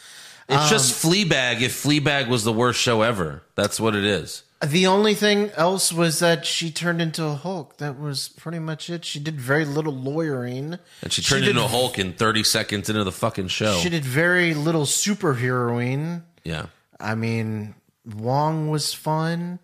It's 0.48 0.70
just 0.70 1.02
Fleabag 1.04 1.60
if 1.60 1.82
Fleabag 1.82 2.28
was 2.28 2.44
the 2.44 2.52
worst 2.52 2.80
show 2.80 3.02
ever. 3.02 3.42
That's 3.56 3.80
what 3.80 3.94
it 3.96 4.04
is. 4.04 4.42
The 4.64 4.86
only 4.86 5.14
thing 5.14 5.50
else 5.50 5.92
was 5.92 6.20
that 6.20 6.46
she 6.46 6.70
turned 6.70 7.02
into 7.02 7.24
a 7.24 7.34
Hulk. 7.34 7.76
That 7.78 7.98
was 7.98 8.28
pretty 8.28 8.58
much 8.58 8.88
it. 8.88 9.04
She 9.04 9.18
did 9.20 9.38
very 9.40 9.64
little 9.64 9.92
lawyering. 9.92 10.78
And 11.02 11.12
she 11.12 11.20
turned 11.20 11.42
did- 11.44 11.50
into 11.50 11.64
a 11.64 11.68
Hulk 11.68 11.98
in 11.98 12.12
30 12.14 12.42
seconds 12.44 12.88
into 12.88 13.04
the 13.04 13.12
fucking 13.12 13.48
show. 13.48 13.78
She 13.80 13.90
did 13.90 14.04
very 14.04 14.54
little 14.54 14.84
superheroing. 14.86 16.22
yeah. 16.44 16.66
I 16.98 17.14
mean, 17.14 17.74
Wong 18.06 18.70
was 18.70 18.94
fun. 18.94 19.58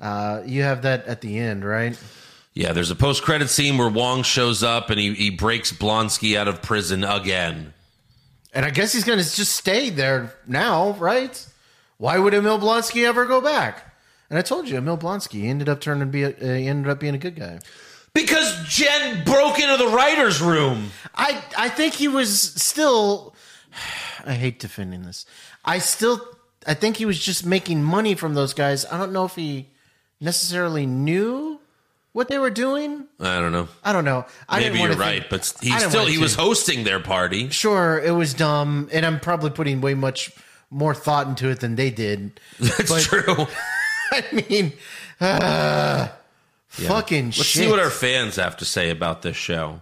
Uh, 0.00 0.42
you 0.44 0.62
have 0.62 0.82
that 0.82 1.06
at 1.06 1.20
the 1.22 1.38
end, 1.38 1.64
right? 1.64 1.98
Yeah, 2.52 2.72
there's 2.72 2.90
a 2.90 2.94
post 2.96 3.22
credit 3.22 3.48
scene 3.48 3.78
where 3.78 3.88
Wong 3.88 4.22
shows 4.22 4.62
up 4.62 4.90
and 4.90 5.00
he, 5.00 5.14
he 5.14 5.30
breaks 5.30 5.72
Blonsky 5.72 6.36
out 6.36 6.46
of 6.48 6.60
prison 6.62 7.02
again. 7.04 7.72
And 8.54 8.64
I 8.64 8.70
guess 8.70 8.92
he's 8.92 9.04
going 9.04 9.18
to 9.18 9.24
just 9.24 9.56
stay 9.56 9.90
there 9.90 10.34
now, 10.46 10.92
right? 10.92 11.46
Why 11.98 12.18
would 12.18 12.34
Emil 12.34 12.58
Blonsky 12.58 13.04
ever 13.04 13.26
go 13.26 13.40
back? 13.40 13.94
And 14.30 14.38
I 14.38 14.42
told 14.42 14.68
you, 14.68 14.78
Emil 14.78 14.96
Blonsky 14.96 15.44
ended 15.44 15.68
up 15.68 15.80
turning 15.80 16.00
to 16.00 16.06
be 16.06 16.22
a, 16.22 16.28
uh, 16.28 16.32
ended 16.40 16.90
up 16.90 17.00
being 17.00 17.14
a 17.14 17.18
good 17.18 17.36
guy. 17.36 17.60
Because 18.14 18.64
Jen 18.68 19.24
broke 19.24 19.58
into 19.58 19.76
the 19.76 19.88
writer's 19.88 20.40
room. 20.40 20.90
I 21.14 21.42
I 21.58 21.68
think 21.68 21.94
he 21.94 22.08
was 22.08 22.40
still. 22.40 23.34
I 24.24 24.34
hate 24.34 24.60
defending 24.60 25.02
this. 25.02 25.26
I 25.64 25.78
still 25.78 26.20
I 26.66 26.74
think 26.74 26.96
he 26.96 27.04
was 27.04 27.18
just 27.18 27.44
making 27.44 27.82
money 27.82 28.14
from 28.14 28.34
those 28.34 28.54
guys. 28.54 28.86
I 28.86 28.98
don't 28.98 29.12
know 29.12 29.24
if 29.24 29.34
he 29.34 29.68
necessarily 30.20 30.86
knew 30.86 31.60
what 32.14 32.28
they 32.28 32.38
were 32.38 32.48
doing. 32.50 33.04
I 33.20 33.38
don't 33.40 33.52
know. 33.52 33.68
I 33.84 33.92
don't 33.92 34.06
know. 34.06 34.24
I 34.48 34.60
Maybe 34.60 34.78
you're 34.80 34.94
right, 34.94 35.28
think- 35.28 35.30
but 35.30 35.52
he 35.60 35.70
still 35.78 36.06
he 36.06 36.14
to. 36.14 36.20
was 36.22 36.34
hosting 36.36 36.84
their 36.84 37.00
party. 37.00 37.50
sure 37.50 38.00
it 38.02 38.12
was 38.12 38.32
dumb, 38.32 38.88
and 38.92 39.04
I'm 39.04 39.20
probably 39.20 39.50
putting 39.50 39.82
way 39.82 39.92
much 39.94 40.30
more 40.70 40.94
thought 40.94 41.26
into 41.26 41.50
it 41.50 41.60
than 41.60 41.74
they 41.76 41.90
did. 41.90 42.40
That's 42.58 42.88
But- 42.88 43.02
true. 43.02 43.46
I 44.12 44.24
mean, 44.48 44.72
uh, 45.20 46.08
fucking 46.68 47.26
Let's 47.26 47.36
shit. 47.42 47.64
see 47.64 47.70
what 47.70 47.80
our 47.80 47.90
fans 47.90 48.36
have 48.36 48.56
to 48.58 48.64
say 48.64 48.90
about 48.90 49.22
this 49.22 49.36
show. 49.36 49.80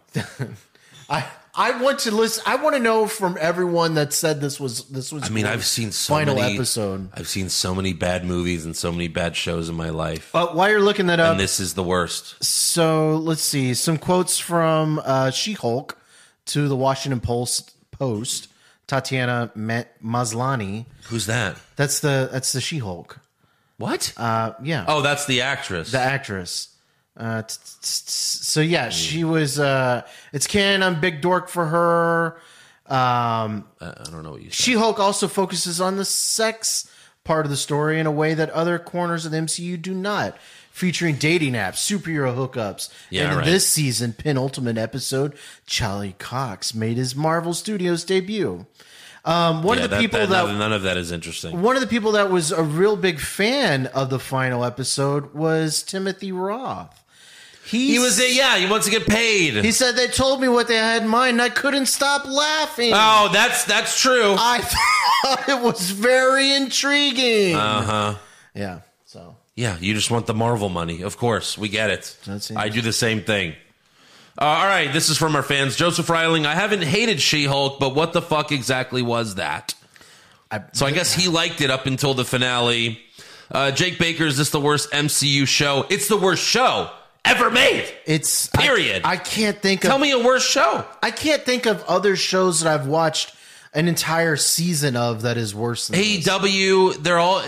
I 1.11 1.27
I 1.55 1.83
want 1.83 1.99
to 2.01 2.11
listen. 2.11 2.43
I 2.47 2.57
want 2.57 2.77
to 2.77 2.83
know 2.83 3.07
from 3.07 3.37
everyone 3.39 3.95
that 3.95 4.15
said 4.15 4.41
this 4.41 4.59
was 4.59 4.85
this 4.89 5.13
was. 5.13 5.25
I 5.25 5.29
mean. 5.29 5.45
I've 5.45 5.67
seen 5.67 5.93
so 5.93 6.15
final 6.15 6.35
many 6.37 6.55
episode. 6.55 7.11
I've 7.15 7.29
seen 7.29 7.51
so 7.51 7.75
many 7.75 7.93
bad 7.93 8.25
movies 8.25 8.65
and 8.65 8.75
so 8.75 8.91
many 8.91 9.09
bad 9.09 9.37
shows 9.37 9.69
in 9.69 9.75
my 9.75 9.91
life, 9.91 10.35
Uh, 10.35 10.47
while 10.49 10.71
you're 10.71 10.81
looking 10.81 11.07
that 11.09 11.21
up, 11.21 11.33
and 11.33 11.41
this 11.41 11.61
is 11.61 11.75
the 11.75 11.83
worst. 11.83 12.43
so 12.43 13.17
let's 13.17 13.43
see 13.43 13.75
some 13.75 13.99
quotes 13.99 14.39
from 14.39 15.01
uh, 15.05 15.31
She-Hulk 15.31 15.99
to 16.47 16.69
the 16.69 16.77
Washington 16.77 17.21
Post. 17.21 17.75
Post 17.91 18.49
Tatiana 18.89 19.53
Ma- 19.55 19.85
Maslany. 20.03 20.87
Who's 21.05 21.27
that? 21.27 21.57
That's 21.77 22.01
the 22.01 22.31
that's 22.33 22.53
the 22.53 22.61
She-Hulk. 22.63 23.21
What? 23.77 24.13
Uh, 24.17 24.53
yeah, 24.63 24.85
oh, 24.89 25.03
that's 25.03 25.27
the 25.27 25.43
actress. 25.43 25.93
the 25.93 25.99
actress. 26.01 26.72
Uh, 27.17 27.43
t- 27.43 27.55
t- 27.57 27.61
t- 27.83 27.89
so 28.07 28.61
yeah, 28.61 28.89
she 28.89 29.23
was. 29.25 29.59
Uh, 29.59 30.03
it's 30.33 30.47
canon. 30.47 30.83
I'm 30.83 31.01
big 31.01 31.21
dork 31.21 31.49
for 31.49 31.67
her. 31.67 32.37
Um, 32.87 33.67
I 33.81 33.91
I 33.97 34.05
don't 34.11 34.23
know 34.23 34.33
what 34.33 34.43
you. 34.43 34.51
She 34.51 34.75
Hulk 34.75 34.99
also 34.99 35.29
focuses 35.29 35.81
on 35.81 35.97
the 35.97 36.05
sex 36.05 36.91
part 37.25 37.47
of 37.47 37.51
the 37.51 37.57
story 37.57 38.01
in 38.01 38.07
a 38.07 38.11
way 38.11 38.35
that 38.35 38.51
other 38.51 38.79
corners 38.79 39.25
of 39.25 39.33
the 39.33 39.39
MCU 39.39 39.81
do 39.81 39.95
not, 39.95 40.37
featuring 40.73 41.15
dating 41.17 41.53
apps, 41.53 41.75
superhero 41.77 42.35
hookups. 42.35 42.89
Yeah, 43.11 43.25
and 43.25 43.33
in 43.33 43.39
right. 43.39 43.45
this 43.47 43.67
season, 43.69 44.13
penultimate 44.15 44.77
episode, 44.79 45.35
Charlie 45.67 46.17
Cox 46.19 46.75
made 46.75 46.97
his 46.97 47.15
Marvel 47.15 47.55
Studios 47.55 48.05
debut. 48.05 48.67
Um, 49.25 49.63
one 49.63 49.79
Yeah, 49.79 49.85
of 49.85 49.91
the 49.91 49.97
that- 49.97 50.01
people 50.03 50.19
that- 50.21 50.29
that, 50.31 50.47
none, 50.47 50.59
none 50.59 50.73
of 50.73 50.83
that 50.83 50.97
is 50.97 51.13
interesting. 51.13 51.63
one 51.63 51.77
of 51.77 51.81
the 51.81 51.87
people 51.87 52.11
that 52.13 52.29
was 52.29 52.51
a 52.51 52.63
real 52.65 52.97
big 52.97 53.21
fan 53.21 53.87
of 53.89 54.11
the 54.11 54.19
final 54.19 54.65
episode 54.65 55.33
was 55.33 55.85
Timothy 55.85 56.33
Roth. 56.33 57.02
He 57.65 57.99
was 57.99 58.21
a, 58.21 58.33
yeah. 58.35 58.59
He 58.59 58.69
wants 58.69 58.87
to 58.87 58.93
get 58.93 59.07
paid. 59.07 59.55
He 59.65 59.73
said 59.73 59.97
they 59.97 60.09
told 60.09 60.41
me 60.41 60.49
what 60.49 60.69
they 60.69 60.77
had 60.77 61.03
in 61.03 61.09
mind. 61.09 61.33
and 61.33 61.43
I 61.43 61.49
couldn't 61.49 61.87
stop 61.87 62.27
laughing. 62.27 62.93
oh, 62.95 63.31
that's 63.33 63.65
that's 63.65 64.01
true. 64.01 64.35
I 64.39 64.59
thought 65.25 65.49
it 65.49 65.63
was 65.63 65.91
very 65.91 66.53
intriguing. 66.55 67.55
Uh 67.57 67.83
huh. 67.83 68.15
yeah. 68.55 68.81
So 69.07 69.37
Yeah, 69.55 69.79
you 69.79 69.95
just 69.95 70.11
want 70.11 70.27
the 70.27 70.35
Marvel 70.35 70.69
money. 70.69 71.03
Of 71.03 71.17
course, 71.17 71.57
we 71.57 71.69
get 71.69 71.91
it. 71.91 72.17
I 72.57 72.69
do 72.69 72.81
the 72.81 72.93
same 72.93 73.23
thing. 73.23 73.55
Uh, 74.39 74.45
all 74.45 74.67
right, 74.67 74.93
this 74.93 75.11
is 75.11 75.19
from 75.19 75.37
our 75.37 75.43
fans. 75.43 75.77
Joseph 75.77 76.07
Reiling, 76.07 76.47
I 76.47 76.55
haven't 76.55 76.83
hated 76.83 77.21
She 77.21 77.45
Hulk, 77.45 77.79
but 77.79 77.95
what 77.95 78.15
the 78.15 78.23
fuck 78.23 78.51
exactly 78.51 79.03
was 79.03 79.35
that? 79.35 79.75
I, 80.51 80.63
So 80.73 80.87
I 80.87 80.91
guess 80.91 81.13
he 81.13 81.29
liked 81.29 81.61
it 81.61 81.71
up 81.71 81.87
until 81.87 82.15
the 82.15 82.25
finale. 82.25 82.99
Uh, 83.51 83.71
Jake 83.71 83.99
Baker, 83.99 84.25
is 84.25 84.39
this 84.39 84.49
the 84.49 84.61
worst 84.61 84.91
MCU 84.91 85.47
show? 85.47 85.85
It's 85.91 86.09
the 86.09 86.17
worst 86.17 86.43
show 86.43 86.91
ever 87.25 87.51
made. 87.51 87.87
it's 88.07 88.49
Period. 88.49 89.03
I, 89.05 89.13
I 89.13 89.17
can't 89.17 89.61
think 89.61 89.85
of 89.85 89.89
Tell 89.89 89.97
of. 89.97 90.03
me 90.03 90.11
a 90.13 90.19
worse 90.19 90.45
show. 90.47 90.85
I 91.03 91.11
can't 91.11 91.43
think 91.43 91.67
of 91.67 91.83
other 91.85 92.17
shows 92.17 92.61
that 92.61 92.73
I've 92.73 92.87
watched 92.87 93.35
an 93.75 93.89
entire 93.89 94.37
season 94.37 94.97
of 94.97 95.23
that 95.23 95.37
is 95.37 95.55
worse 95.55 95.89
than 95.89 95.99
this. 95.99 96.27
AEW, 96.27 97.03
they're 97.03 97.19
all 97.19 97.39
uh, 97.39 97.47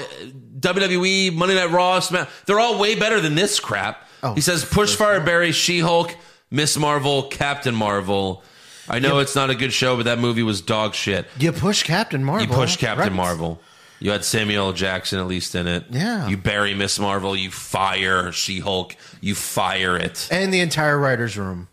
WWE, 0.60 1.34
Monday 1.34 1.54
Night 1.54 1.70
Raw, 1.70 2.00
they're 2.46 2.60
all 2.60 2.78
way 2.78 2.98
better 2.98 3.20
than 3.20 3.34
this 3.34 3.60
crap. 3.60 4.08
Oh, 4.22 4.32
he 4.34 4.40
says 4.40 4.64
Push 4.64 4.96
Fireberry, 4.96 5.52
She 5.52 5.80
Hulk, 5.80 6.16
Miss 6.50 6.78
Marvel, 6.78 7.24
Captain 7.24 7.74
Marvel. 7.74 8.42
I 8.88 8.98
know 8.98 9.18
it's 9.18 9.34
not 9.34 9.50
a 9.50 9.54
good 9.54 9.72
show, 9.72 9.96
but 9.96 10.04
that 10.04 10.18
movie 10.18 10.42
was 10.42 10.60
dog 10.60 10.94
shit. 10.94 11.26
You 11.38 11.52
push 11.52 11.82
Captain 11.82 12.22
Marvel. 12.24 12.46
You 12.46 12.52
push 12.52 12.76
Captain 12.76 13.08
right? 13.08 13.12
Marvel. 13.12 13.60
You 14.04 14.10
had 14.10 14.22
Samuel 14.22 14.66
L. 14.66 14.72
Jackson 14.74 15.18
at 15.18 15.26
least 15.26 15.54
in 15.54 15.66
it. 15.66 15.86
Yeah. 15.88 16.28
You 16.28 16.36
bury 16.36 16.74
Miss 16.74 16.98
Marvel. 16.98 17.34
You 17.34 17.50
fire 17.50 18.32
She 18.32 18.60
Hulk. 18.60 18.94
You 19.22 19.34
fire 19.34 19.96
it. 19.96 20.28
and 20.30 20.52
the 20.52 20.60
entire 20.60 20.98
writers' 20.98 21.38
room. 21.38 21.68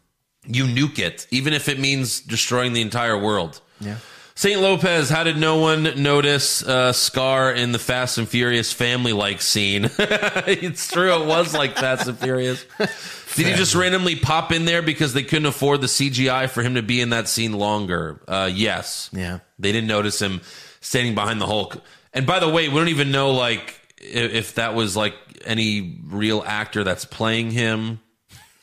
You 0.48 0.64
nuke 0.64 0.98
it, 0.98 1.28
even 1.30 1.52
if 1.52 1.68
it 1.68 1.78
means 1.78 2.22
destroying 2.22 2.72
the 2.72 2.80
entire 2.80 3.18
world. 3.18 3.60
Yeah. 3.82 3.98
St. 4.36 4.62
Lopez, 4.62 5.10
how 5.10 5.26
did 5.26 5.36
no 5.36 5.58
one 5.58 6.02
notice 6.02 6.64
uh, 6.66 6.94
Skaar 6.94 7.54
in 7.54 7.74
the 7.74 7.80
Fast 7.80 8.18
and 8.18 8.30
Furious 8.30 8.72
family 8.72 9.12
like 9.12 9.42
scene? 9.42 9.90
it's 10.00 10.90
true, 10.90 11.14
it 11.14 11.28
was 11.28 11.54
like 11.54 11.76
Fast 11.76 12.08
and 12.08 12.18
Furious. 12.18 12.66
Did 13.36 13.48
he 13.48 13.54
just 13.54 13.76
randomly 13.76 14.16
pop 14.16 14.52
in 14.52 14.66
there 14.66 14.82
because 14.82 15.14
they 15.14 15.24
couldn't 15.24 15.46
afford 15.48 15.82
the 15.82 15.88
CGI 15.88 16.50
for 16.50 16.64
him 16.64 16.76
to 16.76 16.82
be 16.82 17.00
in 17.02 17.10
that 17.12 17.28
scene 17.28 17.54
longer? 17.54 18.22
Uh, 18.28 18.50
yes. 18.52 19.10
Yeah. 19.14 19.40
They 19.60 19.72
didn't 19.72 19.88
notice 19.88 20.22
him 20.22 20.42
standing 20.82 21.16
behind 21.16 21.40
the 21.40 21.46
Hulk. 21.46 21.82
And 22.14 22.26
by 22.26 22.40
the 22.40 22.50
way, 22.50 22.68
we 22.68 22.76
don't 22.76 22.90
even 22.90 23.12
know 23.12 23.32
like 23.32 23.80
if 23.98 24.56
that 24.56 24.76
was 24.76 24.96
like 24.98 25.14
any 25.46 26.00
real 26.06 26.44
actor 26.46 26.84
that's 26.84 27.06
playing 27.06 27.52
him, 27.52 28.00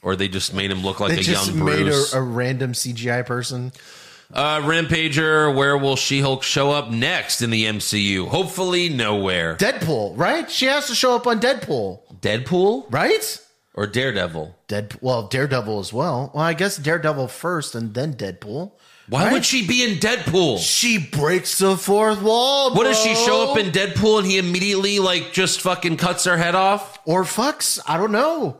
or 0.03 0.17
they 0.17 0.29
just 0.29 0.55
made 0.55 0.71
him 0.71 0.83
look 0.83 1.01
like 1.01 1.11
They 1.11 1.21
a 1.21 1.23
just 1.23 1.53
young 1.53 1.65
made 1.65 1.89
a, 1.89 2.05
a 2.15 2.21
random 2.21 2.73
CGI 2.73 3.25
person. 3.25 3.73
Uh, 4.33 4.61
Rampager, 4.61 5.55
where 5.55 5.79
will 5.79 5.97
She 5.97 6.21
Hulk 6.21 6.43
show 6.43 6.71
up 6.71 6.91
next 6.91 7.41
in 7.41 7.49
the 7.49 7.65
MCU? 7.65 8.29
Hopefully, 8.29 8.91
nowhere. 8.91 9.57
Deadpool, 9.57 10.19
right? 10.19 10.51
She 10.51 10.67
has 10.67 10.87
to 10.89 10.95
show 10.95 11.17
up 11.17 11.27
on 11.27 11.41
Deadpool, 11.41 12.21
Deadpool 12.21 12.93
right? 12.93 13.41
or 13.79 13.87
Daredevil? 13.87 14.55
Dead, 14.67 14.99
well, 15.01 15.29
Daredevil 15.29 15.79
as 15.79 15.93
well. 15.93 16.31
Well, 16.35 16.45
I 16.45 16.53
guess 16.53 16.77
Daredevil 16.77 17.29
first 17.29 17.75
and 17.75 17.95
then 17.95 18.15
Deadpool. 18.15 18.73
Why 19.09 19.25
Right? 19.25 19.33
would 19.33 19.45
she 19.45 19.67
be 19.67 19.83
in 19.85 19.99
Deadpool? 19.99 20.59
She 20.59 20.99
breaks 20.99 21.59
the 21.59 21.77
fourth 21.77 22.21
wall. 22.21 22.75
What 22.75 22.85
does 22.85 22.99
she 23.01 23.15
show 23.15 23.51
up 23.51 23.57
in 23.59 23.71
Deadpool 23.73 24.19
and 24.19 24.27
he 24.27 24.37
immediately 24.39 24.99
like 24.99 25.33
just 25.33 25.63
fucking 25.63 25.97
cuts 25.97 26.25
her 26.25 26.37
head 26.37 26.55
off? 26.55 26.99
Or 27.07 27.25
fucks? 27.25 27.79
I 27.87 27.97
don't 27.97 28.13
know. 28.13 28.59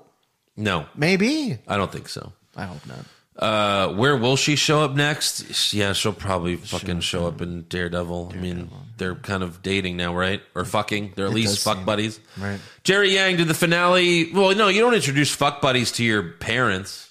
No, 0.57 0.87
Maybe. 0.97 1.59
I 1.69 1.77
don't 1.77 1.93
think 1.93 2.09
so. 2.09 2.33
I 2.57 2.65
hope 2.65 2.85
not. 2.87 3.05
Uh, 3.39 3.95
where 3.95 4.17
will 4.17 4.35
she 4.35 4.57
show 4.57 4.83
up 4.83 4.97
next? 4.97 5.73
Yeah, 5.73 5.93
she'll 5.93 6.13
probably 6.13 6.57
fucking 6.57 6.99
show 7.01 7.29
up 7.29 7.41
in 7.41 7.63
Daredevil. 7.69 8.33
I 8.35 8.37
mean, 8.37 8.69
they're 8.97 9.15
kind 9.15 9.45
of 9.45 9.63
dating 9.63 9.97
now, 9.97 10.13
right? 10.17 10.43
Or 10.57 10.65
fucking. 10.65 11.13
They're 11.15 11.27
at 11.27 11.33
least 11.33 11.63
fuck 11.63 11.85
buddies. 11.85 12.19
right. 12.37 12.59
Jerry 12.83 13.15
Yang 13.15 13.37
did 13.37 13.47
the 13.49 13.55
finale. 13.55 14.33
Well, 14.33 14.53
no, 14.57 14.67
you 14.67 14.81
don't 14.81 14.95
introduce 14.95 15.33
fuck 15.33 15.61
buddies 15.61 15.93
to 15.93 16.05
your 16.05 16.25
parents. 16.25 17.08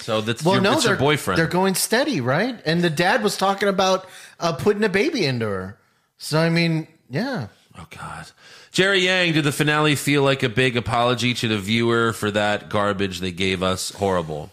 So 0.00 0.20
that's 0.20 0.42
Well, 0.44 0.54
your, 0.54 0.62
no, 0.62 0.72
it's 0.74 0.84
they're 0.84 0.92
your 0.94 0.98
boyfriend. 1.00 1.38
They're 1.38 1.46
going 1.46 1.74
steady, 1.74 2.20
right? 2.20 2.58
And 2.64 2.82
the 2.82 2.90
dad 2.90 3.22
was 3.22 3.36
talking 3.36 3.68
about 3.68 4.08
uh, 4.40 4.52
putting 4.54 4.84
a 4.84 4.88
baby 4.88 5.24
into 5.26 5.46
her. 5.46 5.76
So 6.18 6.38
I 6.40 6.48
mean, 6.50 6.86
yeah. 7.10 7.48
Oh 7.78 7.86
God. 7.90 8.26
Jerry 8.70 9.00
Yang, 9.00 9.32
did 9.32 9.44
the 9.44 9.52
finale 9.52 9.94
feel 9.96 10.22
like 10.22 10.42
a 10.42 10.48
big 10.48 10.76
apology 10.76 11.34
to 11.34 11.48
the 11.48 11.58
viewer 11.58 12.12
for 12.12 12.30
that 12.30 12.68
garbage 12.68 13.20
they 13.20 13.32
gave 13.32 13.62
us? 13.62 13.90
Horrible. 13.92 14.50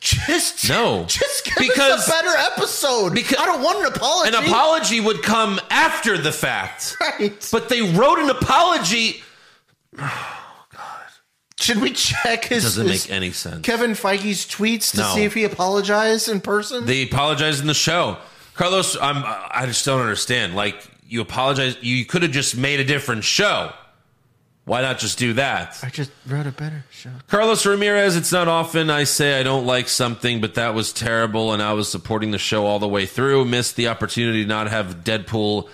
Just 0.00 0.68
No. 0.68 1.04
just 1.06 1.44
give 1.44 1.54
Because- 1.58 2.00
us 2.00 2.08
a 2.08 2.10
better 2.10 2.36
episode. 2.36 3.14
Because- 3.14 3.38
I 3.38 3.46
don't 3.46 3.62
want 3.62 3.80
an 3.86 3.92
apology. 3.94 4.36
An 4.36 4.44
apology 4.44 5.00
would 5.00 5.22
come 5.22 5.60
after 5.70 6.18
the 6.18 6.32
fact. 6.32 6.96
right? 7.00 7.48
But 7.52 7.68
they 7.68 7.82
wrote 7.82 8.18
an 8.18 8.30
apology. 8.30 9.22
Should 11.62 11.80
we 11.80 11.92
check 11.92 12.44
his, 12.46 12.64
Doesn't 12.64 12.88
his 12.88 13.08
make 13.08 13.16
any 13.16 13.30
sense. 13.30 13.64
Kevin 13.64 13.92
Feige's 13.92 14.44
tweets 14.46 14.90
to 14.92 14.98
No. 14.98 15.14
see 15.14 15.24
if 15.24 15.34
he 15.34 15.44
apologized 15.44 16.28
in 16.28 16.40
person? 16.40 16.84
They 16.86 17.02
apologized 17.04 17.60
in 17.60 17.66
the 17.68 17.74
show. 17.74 18.18
Carlos, 18.54 18.96
I'm 19.00 19.22
I 19.24 19.64
just 19.66 19.84
don't 19.84 20.00
understand. 20.00 20.54
Like 20.56 20.84
you 21.06 21.20
apologize 21.20 21.76
you 21.80 22.04
could 22.04 22.22
have 22.22 22.32
just 22.32 22.56
made 22.56 22.80
a 22.80 22.84
different 22.84 23.24
show. 23.24 23.72
Why 24.64 24.80
not 24.82 24.98
just 25.00 25.18
do 25.18 25.32
that? 25.34 25.76
I 25.82 25.88
just 25.88 26.12
wrote 26.26 26.46
a 26.46 26.52
better 26.52 26.84
show. 26.90 27.10
Carlos 27.26 27.66
Ramirez, 27.66 28.14
it's 28.16 28.30
not 28.30 28.46
often 28.46 28.90
I 28.90 29.04
say 29.04 29.40
I 29.40 29.42
don't 29.42 29.66
like 29.66 29.88
something, 29.88 30.40
but 30.40 30.54
that 30.54 30.72
was 30.74 30.92
terrible, 30.92 31.52
and 31.52 31.60
I 31.60 31.72
was 31.72 31.90
supporting 31.90 32.30
the 32.30 32.38
show 32.38 32.64
all 32.66 32.78
the 32.78 32.86
way 32.86 33.04
through. 33.06 33.44
Missed 33.44 33.74
the 33.74 33.88
opportunity 33.88 34.42
to 34.44 34.48
not 34.48 34.68
have 34.68 35.02
Deadpool 35.02 35.68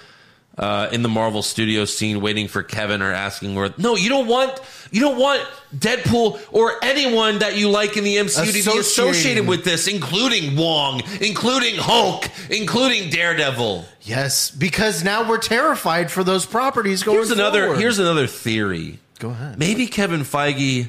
uh, 0.59 0.89
in 0.93 1.03
the 1.03 1.09
Marvel 1.09 1.43
studio 1.43 1.85
scene 1.85 2.21
waiting 2.21 2.49
for 2.49 2.63
Kevin 2.63 3.01
or 3.01 3.13
asking 3.13 3.55
where. 3.55 3.73
No, 3.79 3.95
you 3.95 4.09
don't 4.09 4.27
want 4.27 4.61
you 4.91 5.01
don't 5.01 5.19
want 5.19 5.41
Deadpool 5.75 6.41
or 6.51 6.73
anyone 6.83 7.39
that 7.39 7.57
you 7.57 7.69
like 7.69 7.97
in 7.97 8.05
the 8.05 8.17
MCU 8.17 8.47
to 8.47 8.53
be 8.73 8.79
associated 8.81 9.47
with 9.47 9.65
this, 9.65 9.87
including 9.87 10.57
Wong, 10.57 11.03
including 11.21 11.77
Hulk, 11.77 12.29
including 12.51 13.11
Daredevil. 13.11 13.85
Yes, 14.03 14.51
because 14.51 15.05
now 15.05 15.29
we're 15.29 15.39
terrified 15.39 16.11
for 16.11 16.25
those 16.25 16.45
properties 16.47 17.03
going 17.03 17.19
Here's 17.19 17.31
another 17.31 17.65
forward. 17.65 17.81
here's 17.81 17.99
another 17.99 18.27
theory. 18.27 18.99
Go 19.19 19.31
ahead. 19.31 19.59
Maybe 19.59 19.87
Kevin 19.87 20.21
Feige 20.23 20.89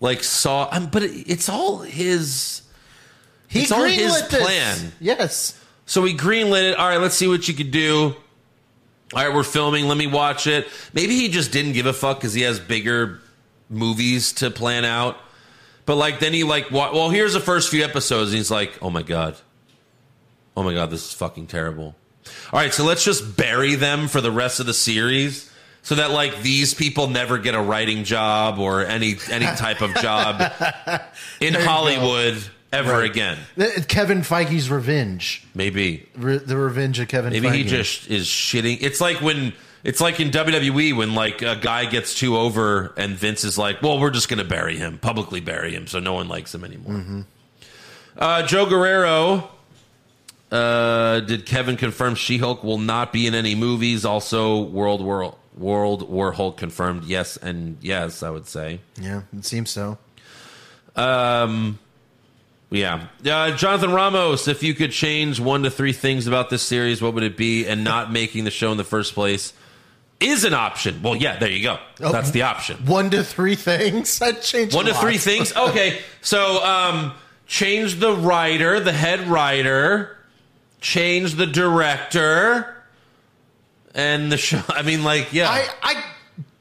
like 0.00 0.22
saw, 0.22 0.68
um, 0.70 0.86
but 0.86 1.02
it, 1.02 1.28
it's 1.28 1.48
all 1.48 1.78
his. 1.78 2.62
He 3.48 3.62
it's 3.62 3.72
all 3.72 3.84
his 3.84 4.12
greenlit 4.12 4.28
this. 4.30 4.44
plan. 4.44 4.92
Yes. 5.00 5.60
So 5.86 6.04
he 6.04 6.14
greenlit 6.14 6.72
it. 6.72 6.76
All 6.76 6.88
right, 6.88 7.00
let's 7.00 7.14
see 7.14 7.28
what 7.28 7.46
you 7.48 7.54
could 7.54 7.70
do. 7.70 8.16
All 9.14 9.24
right, 9.24 9.34
we're 9.34 9.44
filming. 9.44 9.86
Let 9.86 9.96
me 9.96 10.06
watch 10.08 10.46
it. 10.46 10.66
Maybe 10.92 11.14
he 11.14 11.28
just 11.28 11.52
didn't 11.52 11.72
give 11.72 11.86
a 11.86 11.92
fuck 11.92 12.18
because 12.18 12.34
he 12.34 12.42
has 12.42 12.58
bigger 12.58 13.20
movies 13.70 14.32
to 14.34 14.50
plan 14.50 14.84
out. 14.84 15.16
But 15.84 15.96
like 15.96 16.18
then 16.18 16.32
he 16.32 16.42
like 16.42 16.70
wa- 16.72 16.92
well 16.92 17.10
here's 17.10 17.32
the 17.32 17.40
first 17.40 17.70
few 17.70 17.84
episodes 17.84 18.30
and 18.30 18.38
he's 18.38 18.50
like 18.50 18.76
oh 18.82 18.90
my 18.90 19.02
god, 19.02 19.36
oh 20.56 20.64
my 20.64 20.74
god 20.74 20.90
this 20.90 21.06
is 21.06 21.12
fucking 21.12 21.46
terrible. 21.46 21.94
All 22.52 22.58
right, 22.58 22.74
so 22.74 22.84
let's 22.84 23.04
just 23.04 23.36
bury 23.36 23.76
them 23.76 24.08
for 24.08 24.20
the 24.20 24.32
rest 24.32 24.58
of 24.58 24.66
the 24.66 24.74
series. 24.74 25.52
So 25.82 25.94
that 25.94 26.10
like 26.10 26.42
these 26.42 26.74
people 26.74 27.06
never 27.06 27.38
get 27.38 27.54
a 27.54 27.60
writing 27.60 28.02
job 28.02 28.58
or 28.58 28.84
any 28.84 29.16
any 29.30 29.46
type 29.46 29.82
of 29.82 29.94
job 29.94 30.52
in 31.40 31.54
Hollywood. 31.54 32.34
go. 32.34 32.55
Ever 32.72 32.92
Right. 32.92 33.10
again. 33.10 33.38
The- 33.56 33.84
Kevin 33.88 34.22
Feige's 34.22 34.68
revenge. 34.70 35.44
Maybe 35.54 36.08
Re- 36.16 36.38
the 36.38 36.56
revenge 36.56 36.98
of 36.98 37.08
Kevin 37.08 37.32
Maybe 37.32 37.48
Feige. 37.48 37.54
he 37.54 37.64
just 37.64 38.10
is 38.10 38.26
shitting. 38.26 38.78
It's 38.80 39.00
like 39.00 39.20
when 39.22 39.52
it's 39.84 40.00
like 40.00 40.18
in 40.20 40.30
WWE 40.30 40.92
when 40.96 41.14
like 41.14 41.42
a 41.42 41.54
guy 41.56 41.84
gets 41.86 42.14
too 42.18 42.36
over 42.36 42.92
and 42.96 43.14
Vince 43.16 43.44
is 43.44 43.56
like, 43.56 43.80
"Well, 43.82 43.98
we're 44.00 44.10
just 44.10 44.28
going 44.28 44.38
to 44.40 44.44
bury 44.44 44.76
him, 44.76 44.98
publicly 44.98 45.40
bury 45.40 45.72
him, 45.74 45.86
so 45.86 46.00
no 46.00 46.12
one 46.12 46.28
likes 46.28 46.54
him 46.54 46.64
anymore." 46.64 47.24
Uh, 48.18 48.42
Joe 48.46 48.66
Guerrero. 48.66 49.50
Uh, 50.50 51.20
did 51.20 51.44
Kevin 51.44 51.76
confirm 51.76 52.14
She-Hulk 52.14 52.62
will 52.62 52.78
not 52.78 53.12
be 53.12 53.26
in 53.26 53.34
any 53.34 53.54
movies? 53.56 54.04
Also, 54.04 54.62
World 54.62 55.02
War 55.04 55.34
World 55.56 56.08
War 56.08 56.32
Hulk 56.32 56.56
confirmed. 56.56 57.04
Yes, 57.04 57.36
and 57.36 57.78
yes, 57.80 58.22
I 58.22 58.30
would 58.30 58.46
say. 58.46 58.80
Yeah, 59.00 59.22
it 59.36 59.44
seems 59.44 59.70
so. 59.70 59.98
Um, 60.94 61.78
yeah. 62.70 63.06
Uh, 63.24 63.56
Jonathan 63.56 63.92
Ramos, 63.92 64.48
if 64.48 64.62
you 64.62 64.74
could 64.74 64.92
change 64.92 65.38
one 65.38 65.62
to 65.62 65.70
three 65.70 65.92
things 65.92 66.26
about 66.26 66.50
this 66.50 66.62
series, 66.62 67.00
what 67.00 67.14
would 67.14 67.22
it 67.22 67.36
be? 67.36 67.66
And 67.66 67.84
not 67.84 68.12
making 68.20 68.44
the 68.44 68.50
show 68.50 68.70
in 68.72 68.76
the 68.76 68.84
first 68.84 69.14
place 69.14 69.52
is 70.20 70.44
an 70.44 70.54
option. 70.54 71.02
Well, 71.02 71.16
yeah, 71.16 71.38
there 71.38 71.50
you 71.50 71.62
go. 71.62 71.78
Oh. 72.00 72.12
That's 72.12 72.30
the 72.30 72.42
option. 72.42 72.86
One 72.86 73.10
to 73.10 73.22
three 73.22 73.54
things. 73.54 74.18
That 74.26 74.42
changed. 74.42 74.74
One 74.74 74.86
to 74.86 74.94
three 74.94 75.18
things. 75.18 75.52
Okay, 75.56 76.00
so 76.20 76.64
um, 76.64 77.12
change 77.46 78.00
the 78.00 78.14
writer, 78.14 78.80
the 78.80 78.92
head 78.92 79.20
writer, 79.28 80.16
change 80.80 81.34
the 81.34 81.46
director, 81.46 82.76
and 83.94 84.30
the 84.32 84.36
show. 84.36 84.62
I 84.68 84.82
mean, 84.82 85.04
like, 85.04 85.32
yeah, 85.32 85.48
I, 85.48 85.68
I 85.82 86.04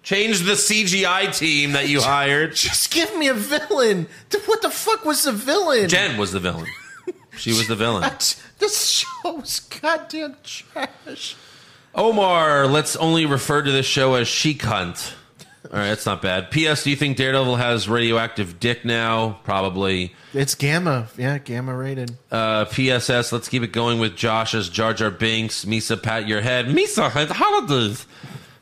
change 0.06 0.42
the 0.42 0.54
CGI 0.54 1.38
team 1.38 1.74
that 1.74 1.90
you 1.90 2.02
hired. 2.02 2.56
just 2.56 2.94
give 2.94 3.16
me 3.18 3.28
a 3.28 3.34
villain. 3.34 4.08
What 4.46 4.62
the 4.62 4.70
fuck 4.70 5.04
was 5.04 5.24
the 5.24 5.34
villain? 5.34 5.90
Jen 5.90 6.18
was 6.18 6.32
the 6.32 6.40
villain. 6.40 6.68
She 7.38 7.52
was 7.52 7.68
the 7.68 7.76
villain. 7.76 8.10
this 8.60 8.88
show 8.88 9.08
show's 9.22 9.60
goddamn 9.60 10.38
trash. 10.42 11.36
Omar, 11.94 12.66
let's 12.66 12.96
only 12.96 13.26
refer 13.26 13.62
to 13.62 13.72
this 13.72 13.86
show 13.86 14.14
as 14.16 14.30
She 14.30 14.54
Cunt. 14.56 15.12
All 15.66 15.72
right, 15.80 15.88
that's 15.90 16.06
not 16.06 16.22
bad. 16.22 16.50
P.S. 16.50 16.86
Do 16.86 16.92
you 16.92 16.96
think 16.96 17.18
Daredevil 17.18 17.58
has 17.58 17.90
radioactive 17.90 18.60
dick 18.62 18.86
now? 18.86 19.40
Probably. 19.44 20.16
It's 20.34 20.56
gamma. 20.56 21.10
Yeah, 21.18 21.38
gamma 21.38 21.76
rated. 21.76 22.16
Uh, 22.32 22.64
P.S.S. 22.66 23.34
Let's 23.34 23.50
keep 23.50 23.64
it 23.64 23.74
going 23.74 24.00
with 24.00 24.16
Josh 24.16 24.56
as 24.56 24.70
Jar 24.70 24.94
Jar 24.94 25.12
Binks. 25.12 25.66
Misa, 25.66 26.02
pat 26.02 26.28
your 26.30 26.40
head. 26.40 26.68
Misa 26.68 27.10
holidays 27.12 28.06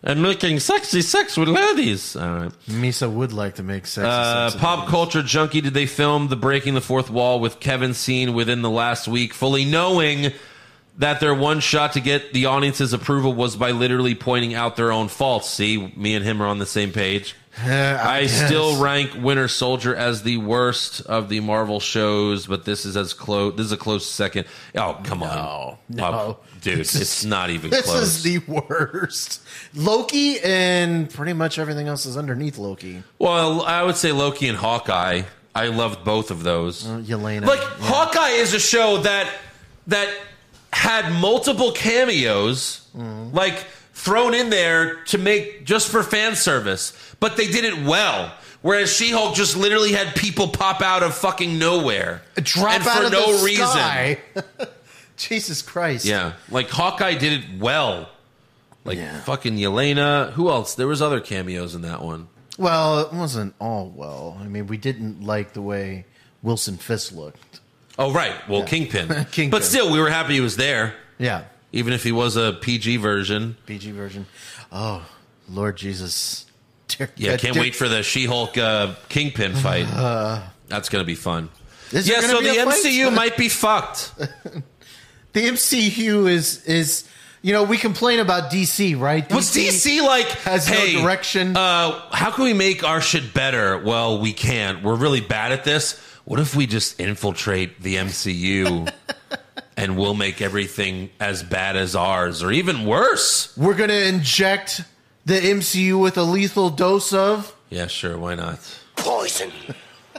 and 0.04 0.22
making 0.22 0.60
sexy 0.60 1.02
sex 1.02 1.38
with 1.38 1.48
ladies. 1.48 2.16
All 2.16 2.28
right. 2.36 2.52
Misa 2.68 3.10
would 3.12 3.32
like 3.34 3.56
to 3.56 3.63
make 3.63 3.86
sexy 3.88 4.08
Uh, 4.08 4.50
sex 4.50 4.62
pop 4.62 4.88
culture 4.88 5.24
junkie. 5.24 5.62
Did 5.62 5.74
they 5.74 5.86
film 5.86 6.28
the 6.28 6.36
breaking 6.36 6.74
the 6.74 6.82
fourth 6.82 7.10
wall 7.10 7.39
with 7.39 7.60
Kevin 7.60 7.94
scene 7.94 8.34
within 8.34 8.62
the 8.62 8.70
last 8.70 9.08
week, 9.08 9.34
fully 9.34 9.66
knowing 9.66 10.34
that 10.98 11.20
their 11.20 11.34
one 11.34 11.60
shot 11.60 11.94
to 11.94 12.00
get 12.00 12.34
the 12.34 12.46
audience's 12.46 12.94
approval 12.94 13.34
was 13.34 13.56
by 13.56 13.72
literally 13.72 14.13
pointing 14.13 14.54
out 14.54 14.76
their 14.76 14.92
own 14.92 15.08
faults? 15.08 15.50
See, 15.50 15.92
me 15.96 16.13
and 16.16 16.24
him 16.26 16.42
are 16.42 16.48
on 16.48 16.60
the 16.60 16.66
same 16.66 16.92
page. 16.92 17.36
Uh, 17.62 18.00
I 18.04 18.26
still 18.28 18.82
rank 18.82 19.12
Winter 19.16 19.48
Soldier 19.48 19.96
as 19.96 20.24
the 20.24 20.38
worst 20.38 21.02
of 21.02 21.30
the 21.30 21.39
Marvel 21.39 21.80
shows, 21.80 22.48
but 22.48 22.66
this 22.66 22.86
is 22.86 22.98
as 22.98 23.13
close. 23.13 23.56
This 23.56 23.68
is 23.68 23.72
a 23.72 23.78
close 23.78 24.06
second. 24.10 24.46
Oh, 24.76 25.00
come 25.04 25.22
on, 25.24 25.78
no. 25.89 26.04
Oh, 26.06 26.38
dude, 26.62 26.80
This 26.80 26.96
it's 26.96 27.20
is- 27.24 27.26
not 27.26 27.50
even 27.52 27.70
This 27.70 27.86
close. 27.86 28.02
is 28.02 28.24
the 28.24 28.39
worst. 28.39 29.42
Loki 29.76 30.39
and 30.39 31.10
pretty 31.10 31.34
much 31.34 31.60
everything 31.60 31.88
else 31.88 32.06
is 32.06 32.18
underneath 32.18 32.58
Loki. 32.58 33.04
well, 33.20 33.62
I 33.62 33.84
would 33.84 33.98
say 33.98 34.12
Loki 34.12 34.48
and 34.48 34.58
Hawkeye. 34.58 35.24
I 35.56 35.68
loved 35.68 36.04
both 36.04 36.32
of 36.32 36.42
those. 36.42 36.88
Uh, 36.88 36.98
Yelena. 37.06 37.46
Like 37.46 37.60
yeah. 37.60 37.68
Hawkeye 37.82 38.30
is 38.42 38.56
a 38.56 38.60
show 38.60 38.98
that 39.04 39.30
that 39.88 40.10
had 40.72 41.12
multiple 41.22 41.72
cameos, 41.72 42.80
Mm-hmm. 42.98 43.36
like 43.36 43.66
thrown 43.93 44.34
in 44.34 44.49
there 44.49 45.03
to 45.06 45.17
make 45.17 45.65
just 45.65 45.89
for 45.89 46.03
fan 46.03 46.36
service, 46.36 46.93
but 47.19 47.38
they 47.38 47.47
did 47.47 47.63
it 47.65 47.84
well. 47.86 48.34
Whereas 48.62 48.93
She-Hulk 48.95 49.36
just 49.36 49.58
literally 49.58 49.91
had 49.91 50.15
people 50.15 50.47
pop 50.47 50.82
out 50.82 51.03
of 51.03 51.13
fucking 51.13 51.60
nowhere, 51.60 52.21
drop 52.36 52.73
and 52.75 52.88
out 52.88 52.97
for 52.99 53.06
of 53.08 53.12
no 53.12 53.38
the 53.38 53.43
reason. 53.43 53.67
sky. 53.67 54.17
Jesus 55.17 55.62
Christ. 55.62 56.06
Yeah, 56.06 56.34
like 56.49 56.69
Hawkeye 56.69 57.15
did 57.15 57.43
it 57.43 57.60
well. 57.60 58.10
Like 58.86 58.97
Yeah. 58.97 59.19
fucking 59.21 59.58
Yelena. 59.58 60.32
Who 60.34 60.49
else? 60.49 60.75
There 60.75 60.88
was 60.88 61.01
other 61.01 61.19
cameos 61.19 61.75
in 61.75 61.82
that 61.84 62.01
one. 62.01 62.27
Well, 62.58 62.99
it 62.99 63.13
wasn't 63.13 63.53
all 63.60 63.89
well. 63.95 64.38
I 64.39 64.47
mean, 64.47 64.67
we 64.67 64.77
didn't 64.77 65.23
like 65.23 65.53
the 65.53 65.62
way 65.62 66.06
Wilson 66.41 66.77
Fisk 66.77 67.13
looked. 67.13 67.60
Oh 67.97 68.12
right, 68.12 68.34
well 68.49 68.63
Kingpin. 68.63 69.08
Kingpin. 69.32 69.49
But 69.51 69.63
still, 69.63 69.91
we 69.91 69.99
were 69.99 70.10
happy 70.10 70.34
he 70.36 70.41
was 70.41 70.56
there, 70.58 70.95
Yeah. 71.19 71.43
Even 71.74 71.92
if 71.92 72.04
he 72.04 72.12
was 72.14 72.38
a 72.38 72.54
PG 72.54 72.98
version. 72.98 73.58
PG 73.66 73.92
version. 73.92 74.26
Oh, 74.72 75.06
Lord 75.50 75.76
Jesus. 75.76 76.46
Dear- 76.88 77.10
Yeah, 77.18 77.34
uh, 77.34 77.38
can't 77.38 77.54
dear- 77.56 77.64
wait 77.64 77.76
for 77.76 77.90
the 77.90 78.02
She-Hulk 78.04 78.58
uh, 78.58 78.94
Kingpin 79.10 79.56
fight. 79.56 79.88
That's 80.70 80.88
gonna 80.90 81.04
be 81.04 81.16
fun. 81.16 81.50
Yeah, 81.92 82.22
so 82.22 82.42
the 82.42 82.54
fight? 82.56 82.68
MCU 82.84 83.14
might 83.14 83.36
be 83.38 83.50
fucked. 83.50 84.14
The 85.34 85.48
MCU 85.48 86.30
is 86.30 86.64
is 86.66 87.10
you 87.42 87.54
know 87.54 87.64
we 87.64 87.80
complain 87.80 88.20
about 88.20 88.52
DC, 88.52 89.00
right? 89.00 89.28
Was 89.34 89.50
DC 89.50 90.00
like, 90.04 90.28
has 90.46 90.70
no 90.70 91.02
direction. 91.02 91.58
Uh, 91.58 92.00
how 92.12 92.30
can 92.30 92.44
we 92.44 92.54
make 92.54 92.84
our 92.84 93.02
shit 93.02 93.34
better? 93.34 93.80
Well, 93.80 94.22
we 94.22 94.32
can't. 94.32 94.84
We're 94.84 94.94
really 94.96 95.22
bad 95.22 95.52
at 95.52 95.64
this. 95.64 96.00
What 96.26 96.40
if 96.40 96.56
we 96.56 96.68
just 96.68 97.00
infiltrate 97.00 97.82
the 97.82 97.96
MCU 97.96 98.94
and 99.84 99.98
we'll 99.98 100.13
make 100.13 100.41
everything 100.41 101.10
as 101.19 101.43
bad 101.43 101.76
as 101.76 101.93
ours 101.93 102.41
or 102.41 102.52
even 102.52 102.86
worse? 102.86 103.56
We're 103.58 103.76
gonna 103.76 103.93
inject 103.93 104.82
the 105.26 105.36
MCU 105.36 106.00
with 106.02 106.17
a 106.17 106.24
lethal 106.24 106.69
dose 106.69 107.12
of. 107.13 107.54
Yeah, 107.69 107.88
sure. 107.88 108.17
Why 108.17 108.36
not? 108.36 108.60
Poison. 108.96 109.52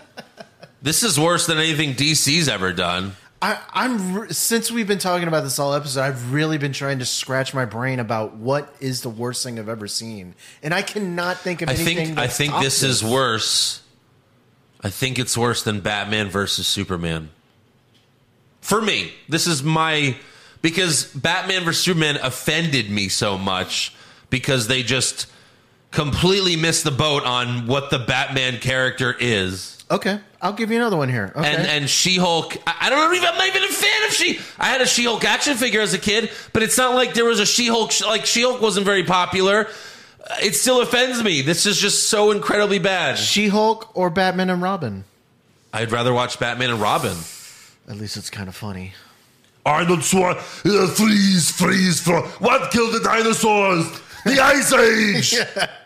this 0.82 1.02
is 1.02 1.18
worse 1.18 1.46
than 1.46 1.56
anything 1.58 1.94
DC's 1.94 2.48
ever 2.48 2.72
done. 2.74 3.12
I, 3.40 3.58
I'm 3.72 4.30
since 4.32 4.70
we've 4.70 4.86
been 4.86 4.98
talking 4.98 5.28
about 5.28 5.44
this 5.44 5.58
all 5.58 5.74
episode, 5.74 6.00
I've 6.02 6.32
really 6.32 6.58
been 6.58 6.72
trying 6.72 6.98
to 7.00 7.04
scratch 7.06 7.52
my 7.54 7.64
brain 7.64 8.00
about 8.00 8.36
what 8.36 8.74
is 8.80 9.02
the 9.02 9.10
worst 9.10 9.42
thing 9.44 9.58
I've 9.58 9.68
ever 9.68 9.88
seen, 9.88 10.34
and 10.62 10.72
I 10.74 10.82
cannot 10.82 11.38
think 11.38 11.62
of 11.62 11.68
I 11.68 11.72
anything. 11.72 11.96
think 11.96 12.18
I 12.18 12.26
think 12.26 12.52
topped 12.52 12.64
this 12.64 12.82
is 12.82 13.02
worse. 13.02 13.82
I 14.82 14.90
think 14.90 15.18
it's 15.18 15.36
worse 15.36 15.62
than 15.62 15.80
Batman 15.80 16.28
versus 16.28 16.66
Superman. 16.66 17.30
For 18.64 18.80
me, 18.80 19.12
this 19.28 19.46
is 19.46 19.62
my 19.62 20.16
because 20.62 21.04
Batman 21.12 21.64
versus 21.64 21.84
Superman 21.84 22.16
offended 22.16 22.88
me 22.88 23.10
so 23.10 23.36
much 23.36 23.94
because 24.30 24.68
they 24.68 24.82
just 24.82 25.26
completely 25.90 26.56
missed 26.56 26.82
the 26.82 26.90
boat 26.90 27.24
on 27.24 27.66
what 27.66 27.90
the 27.90 27.98
Batman 27.98 28.58
character 28.60 29.14
is. 29.20 29.84
Okay, 29.90 30.18
I'll 30.40 30.54
give 30.54 30.70
you 30.70 30.78
another 30.78 30.96
one 30.96 31.10
here. 31.10 31.30
Okay. 31.36 31.46
And 31.46 31.66
and 31.66 31.90
She 31.90 32.16
Hulk, 32.16 32.56
I, 32.66 32.86
I 32.86 32.88
don't 32.88 33.14
even. 33.14 33.28
I'm 33.28 33.36
not 33.36 33.48
even 33.48 33.64
a 33.64 33.68
fan 33.68 34.08
of 34.08 34.14
She. 34.14 34.40
I 34.58 34.68
had 34.68 34.80
a 34.80 34.86
She 34.86 35.04
Hulk 35.04 35.22
action 35.26 35.58
figure 35.58 35.82
as 35.82 35.92
a 35.92 35.98
kid, 35.98 36.30
but 36.54 36.62
it's 36.62 36.78
not 36.78 36.94
like 36.94 37.12
there 37.12 37.26
was 37.26 37.40
a 37.40 37.46
She 37.46 37.66
Hulk. 37.66 37.92
Like 38.00 38.24
She 38.24 38.40
Hulk 38.40 38.62
wasn't 38.62 38.86
very 38.86 39.04
popular. 39.04 39.66
Uh, 40.26 40.36
it 40.42 40.54
still 40.54 40.80
offends 40.80 41.22
me. 41.22 41.42
This 41.42 41.66
is 41.66 41.78
just 41.78 42.08
so 42.08 42.30
incredibly 42.30 42.78
bad. 42.78 43.18
She 43.18 43.48
Hulk 43.48 43.94
or 43.94 44.08
Batman 44.08 44.48
and 44.48 44.62
Robin. 44.62 45.04
I'd 45.70 45.92
rather 45.92 46.14
watch 46.14 46.40
Batman 46.40 46.70
and 46.70 46.80
Robin. 46.80 47.18
At 47.88 47.96
least 47.96 48.16
it's 48.16 48.30
kind 48.30 48.48
of 48.48 48.54
funny. 48.56 48.92
Arnold 49.66 50.00
Schwarzenegger, 50.00 50.84
uh, 50.84 50.94
freeze, 50.94 51.50
freeze, 51.50 52.00
for 52.00 52.20
what 52.38 52.70
killed 52.70 52.94
the 52.94 53.00
dinosaurs? 53.00 53.86
The 54.24 54.40
Ice 54.42 54.72
Age. 54.72 55.32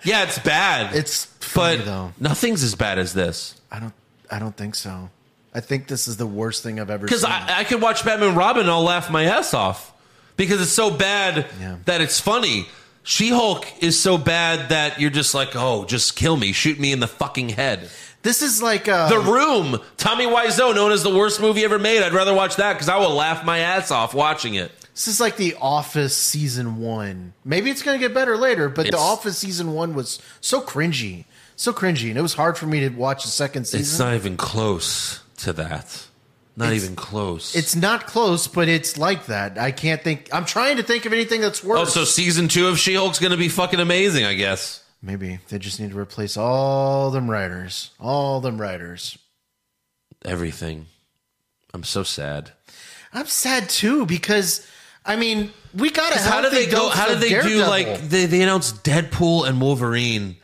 Yeah, 0.04 0.24
it's 0.24 0.38
bad. 0.38 0.94
It's 0.94 1.26
funny 1.40 1.78
but 1.78 1.84
though. 1.86 2.12
nothing's 2.18 2.62
as 2.62 2.74
bad 2.74 2.98
as 2.98 3.12
this. 3.14 3.60
I 3.70 3.80
don't. 3.80 3.92
I 4.30 4.38
don't 4.38 4.56
think 4.56 4.74
so. 4.74 5.10
I 5.54 5.60
think 5.60 5.88
this 5.88 6.06
is 6.08 6.16
the 6.18 6.26
worst 6.26 6.62
thing 6.62 6.78
I've 6.78 6.90
ever 6.90 7.04
Because. 7.06 7.24
I, 7.24 7.60
I 7.60 7.64
could 7.64 7.80
watch 7.80 8.04
Batman 8.04 8.34
Robin 8.34 8.62
and 8.62 8.70
I'll 8.70 8.82
laugh 8.82 9.10
my 9.10 9.24
ass 9.24 9.54
off. 9.54 9.92
Because 10.36 10.60
it's 10.60 10.70
so 10.70 10.90
bad 10.90 11.46
Yeah. 11.60 11.76
that 11.86 12.00
it's 12.00 12.20
funny. 12.20 12.68
She 13.02 13.30
Hulk 13.30 13.66
is 13.82 13.98
so 13.98 14.18
bad 14.18 14.68
that 14.68 15.00
you're 15.00 15.10
just 15.10 15.34
like, 15.34 15.56
oh, 15.56 15.84
just 15.86 16.14
kill 16.14 16.36
me, 16.36 16.52
shoot 16.52 16.78
me 16.78 16.92
in 16.92 17.00
the 17.00 17.08
fucking 17.08 17.48
head. 17.48 17.90
This 18.22 18.42
is 18.42 18.62
like 18.62 18.88
uh, 18.88 19.08
The 19.08 19.18
Room, 19.20 19.80
Tommy 19.96 20.26
Wiseau, 20.26 20.74
known 20.74 20.92
as 20.92 21.02
the 21.02 21.14
worst 21.14 21.40
movie 21.40 21.64
ever 21.64 21.78
made. 21.78 22.02
I'd 22.02 22.12
rather 22.12 22.34
watch 22.34 22.56
that 22.56 22.74
because 22.74 22.88
I 22.88 22.96
will 22.98 23.14
laugh 23.14 23.44
my 23.44 23.58
ass 23.58 23.90
off 23.90 24.14
watching 24.14 24.54
it. 24.54 24.72
This 24.94 25.06
is 25.08 25.20
like 25.20 25.36
The 25.36 25.54
Office 25.60 26.16
season 26.16 26.78
one. 26.78 27.32
Maybe 27.44 27.70
it's 27.70 27.82
going 27.82 27.98
to 28.00 28.04
get 28.04 28.12
better 28.14 28.36
later, 28.36 28.68
but 28.68 28.90
The 28.90 28.98
Office 28.98 29.38
season 29.38 29.72
one 29.72 29.94
was 29.94 30.20
so 30.40 30.60
cringy, 30.60 31.24
so 31.54 31.72
cringy, 31.72 32.08
and 32.08 32.18
it 32.18 32.22
was 32.22 32.34
hard 32.34 32.58
for 32.58 32.66
me 32.66 32.80
to 32.80 32.88
watch 32.88 33.22
the 33.22 33.30
second 33.30 33.66
season. 33.66 33.80
It's 33.80 33.98
not 33.98 34.14
even 34.14 34.36
close 34.36 35.20
to 35.38 35.52
that. 35.52 36.04
Not 36.56 36.70
It's- 36.72 36.82
even 36.82 36.96
close. 36.96 37.54
It's 37.54 37.76
not 37.76 38.08
close, 38.08 38.48
but 38.48 38.68
it's 38.68 38.98
like 38.98 39.26
that. 39.26 39.56
I 39.56 39.70
can't 39.70 40.02
think. 40.02 40.28
I'm 40.32 40.44
trying 40.44 40.78
to 40.78 40.82
think 40.82 41.06
of 41.06 41.12
anything 41.12 41.40
that's 41.40 41.62
worse. 41.62 41.78
oh, 41.78 41.84
so 41.84 42.04
season 42.04 42.48
two 42.48 42.66
of 42.66 42.80
She 42.80 42.94
Hulk's 42.94 43.20
going 43.20 43.30
to 43.30 43.36
be 43.38 43.48
fucking 43.48 43.78
amazing, 43.78 44.24
I 44.24 44.34
guess. 44.34 44.82
Maybe 45.00 45.38
they 45.48 45.58
just 45.58 45.80
need 45.80 45.90
to 45.90 45.98
replace 45.98 46.36
all 46.36 47.10
them 47.10 47.30
writers, 47.30 47.90
all 48.00 48.40
them 48.40 48.60
writers. 48.60 49.16
Everything. 50.24 50.86
I'm 51.72 51.84
so 51.84 52.02
sad. 52.02 52.52
I'm 53.12 53.26
sad 53.26 53.68
too 53.68 54.06
because 54.06 54.66
I 55.04 55.16
mean 55.16 55.52
we 55.74 55.90
got 55.90 56.12
to 56.12 56.18
How 56.18 56.40
did 56.40 56.52
they 56.52 56.66
go? 56.66 56.88
How 56.88 57.08
do 57.08 57.14
they 57.14 57.28
do 57.28 57.64
like 57.64 58.00
they, 58.00 58.26
they 58.26 58.42
announced 58.42 58.84
Deadpool 58.84 59.48
and 59.48 59.60
Wolverine? 59.60 60.36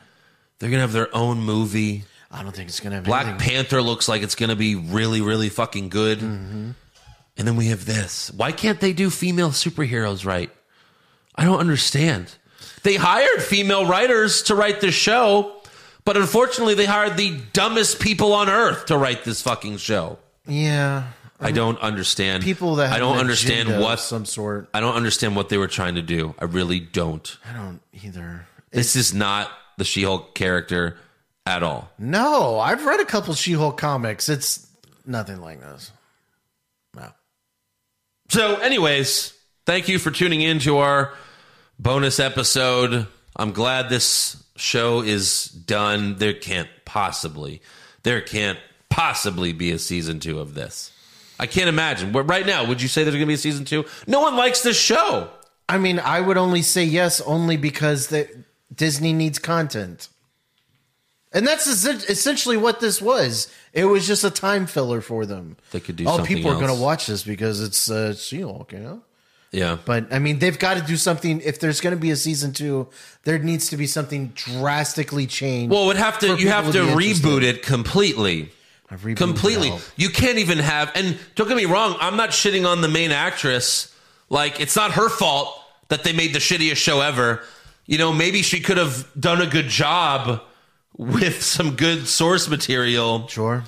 They're 0.59 0.71
gonna 0.71 0.83
have 0.83 0.93
their 0.93 1.15
own 1.15 1.41
movie. 1.41 2.05
I 2.31 2.43
don't 2.43 2.55
think 2.55 2.69
it's 2.69 2.81
gonna 2.81 2.97
have 2.97 3.05
Black 3.05 3.27
anything. 3.27 3.49
Panther 3.49 3.83
looks 3.83 4.09
like 4.09 4.23
it's 4.23 4.35
gonna 4.35 4.57
be 4.57 4.77
really, 4.77 5.21
really 5.21 5.49
fucking 5.49 5.89
good. 5.89 6.19
Mm-hmm. 6.19 6.71
And 7.37 7.49
then 7.49 7.57
we 7.57 7.67
have 7.67 7.85
this. 7.85 8.31
Why 8.31 8.53
can't 8.53 8.81
they 8.81 8.93
do 8.93 9.11
female 9.11 9.51
superheroes 9.51 10.25
right? 10.25 10.51
I 11.35 11.45
don't 11.45 11.59
understand. 11.59 12.37
They 12.85 12.97
hired 12.97 13.43
female 13.43 13.87
writers 13.87 14.43
to 14.45 14.55
write 14.55 14.81
this 14.81 14.95
show, 14.95 15.57
but 16.05 16.17
unfortunately, 16.17 16.75
they 16.75 16.85
hired 16.85 17.17
the 17.17 17.41
dumbest 17.55 17.99
people 17.99 18.35
on 18.35 18.49
earth 18.49 18.87
to 18.87 18.99
write 18.99 19.25
this 19.25 19.41
fucking 19.43 19.79
show. 19.79 20.19
Yeah, 20.47 21.09
I 21.41 21.51
don't 21.51 21.81
understand 21.81 22.45
people 22.45 22.77
that 22.77 22.89
have 22.89 22.97
I 22.97 22.99
don't 22.99 23.17
understand 23.17 23.81
what 23.81 24.01
some 24.01 24.27
sort. 24.27 24.69
I 24.75 24.81
don't 24.81 24.95
understand 24.95 25.35
what 25.35 25.49
they 25.49 25.57
were 25.57 25.67
trying 25.67 25.95
to 25.95 26.03
do. 26.03 26.35
I 26.39 26.45
really 26.45 26.79
don't. 26.79 27.37
I 27.49 27.55
don't 27.55 27.81
either. 28.05 28.47
This 28.71 28.97
is 28.97 29.15
not 29.15 29.51
the 29.79 29.85
She-Hulk 29.85 30.35
character 30.35 30.99
at 31.47 31.63
all. 31.63 31.91
No, 31.99 32.61
I've 32.61 32.85
read 32.85 33.01
a 33.01 33.07
couple 33.07 33.33
She-Hulk 33.33 33.79
comics. 33.79 34.29
It's 34.29 34.67
nothing 35.07 35.41
like 35.41 35.61
this. 35.61 35.91
No. 36.95 37.09
So, 38.29 38.57
anyways, 38.57 39.33
thank 39.65 39.89
you 39.89 39.99
for 39.99 40.11
tuning 40.11 40.43
in 40.43 40.59
to 40.61 40.79
our 40.79 41.15
bonus 41.79 42.21
episode. 42.21 43.07
I'm 43.37 43.53
glad 43.53 43.89
this 43.89 44.43
show 44.57 45.01
is 45.03 45.47
done. 45.47 46.17
There 46.17 46.33
can't 46.33 46.69
possibly, 46.85 47.63
there 48.03 48.21
can't 48.21 48.59
possibly 48.89 49.53
be 49.53 49.73
a 49.73 49.79
season 49.79 50.21
two 50.21 50.39
of 50.39 50.55
this. 50.55 50.93
I 51.39 51.47
can't 51.47 51.69
imagine. 51.69 52.13
But 52.13 52.25
right 52.25 52.47
now, 52.47 52.67
would 52.67 52.81
you 52.81 52.89
say 52.89 53.03
there's 53.03 53.15
going 53.15 53.27
to 53.27 53.27
be 53.27 53.35
a 53.35 53.39
season 53.39 53.65
two? 53.65 53.85
No 54.07 54.21
one 54.21 54.37
likes 54.37 54.63
this 54.63 54.79
show. 54.81 55.31
I 55.69 55.79
mean, 55.79 55.99
I 55.99 56.21
would 56.21 56.37
only 56.37 56.63
say 56.63 56.85
yes 56.85 57.21
only 57.21 57.57
because 57.57 58.09
the, 58.09 58.29
Disney 58.75 59.13
needs 59.13 59.39
content. 59.39 60.09
And 61.33 61.47
that's 61.47 61.67
essentially 61.67 62.57
what 62.57 62.79
this 62.79 63.03
was. 63.03 63.53
It 63.73 63.87
was 63.87 64.07
just 64.07 64.23
a 64.23 64.31
time 64.31 64.67
filler 64.67 65.01
for 65.01 65.27
them. 65.27 65.57
They 65.73 65.81
could 65.81 65.97
do 65.97 66.05
Oh, 66.07 66.23
people 66.23 66.51
are 66.53 66.55
going 66.55 66.69
to 66.69 66.81
watch 66.81 67.09
this 67.09 67.25
because 67.25 67.61
it's 67.61 67.91
uh, 67.91 68.15
She-Hulk, 68.15 68.73
you 68.73 68.79
know? 68.79 69.03
Yeah. 69.55 69.79
But 69.85 70.13
I 70.13 70.19
mean, 70.19 70.41
they've 70.41 70.59
got 70.59 70.77
to 70.77 70.83
do 70.83 70.97
something. 70.97 71.41
If 71.41 71.61
there's 71.61 71.81
going 71.81 71.95
to 71.95 72.01
be 72.01 72.11
a 72.11 72.17
season 72.17 72.53
two, 72.53 72.89
there 73.23 73.39
needs 73.39 73.69
to 73.71 73.77
be 73.77 73.87
something 73.87 74.33
drastically 74.35 75.27
changed. 75.27 75.73
Well, 75.73 75.85
it 75.85 75.87
would 75.87 75.97
have 75.97 76.19
to. 76.21 76.37
You 76.37 76.49
have 76.49 76.73
to 76.73 76.79
reboot 76.79 77.43
it 77.43 77.63
completely. 77.63 78.51
Completely. 79.17 79.73
You 79.97 80.11
can't 80.11 80.39
even 80.39 80.59
have. 80.59 80.93
And 80.95 81.19
don't 81.35 81.49
get 81.49 81.57
me 81.57 81.65
wrong. 81.65 81.97
I'm 82.01 82.17
not 82.17 82.31
shitting 82.31 82.67
on 82.67 82.81
the 82.81 82.89
main 82.89 83.13
actress. 83.13 83.95
Like 84.29 84.61
it's 84.61 84.77
not 84.77 84.93
her 84.93 85.09
fault 85.09 85.59
that 85.89 86.05
they 86.05 86.13
made 86.13 86.35
the 86.35 86.39
shittiest 86.39 86.77
show 86.77 87.01
ever. 87.01 87.43
You 87.87 87.99
know, 87.99 88.13
maybe 88.13 88.43
she 88.43 88.61
could 88.61 88.77
have 88.77 89.09
done 89.19 89.41
a 89.41 89.47
good 89.47 89.69
job 89.69 90.43
with 90.97 91.43
some 91.43 91.77
good 91.77 92.07
source 92.07 92.49
material. 92.49 93.27
Sure. 93.29 93.65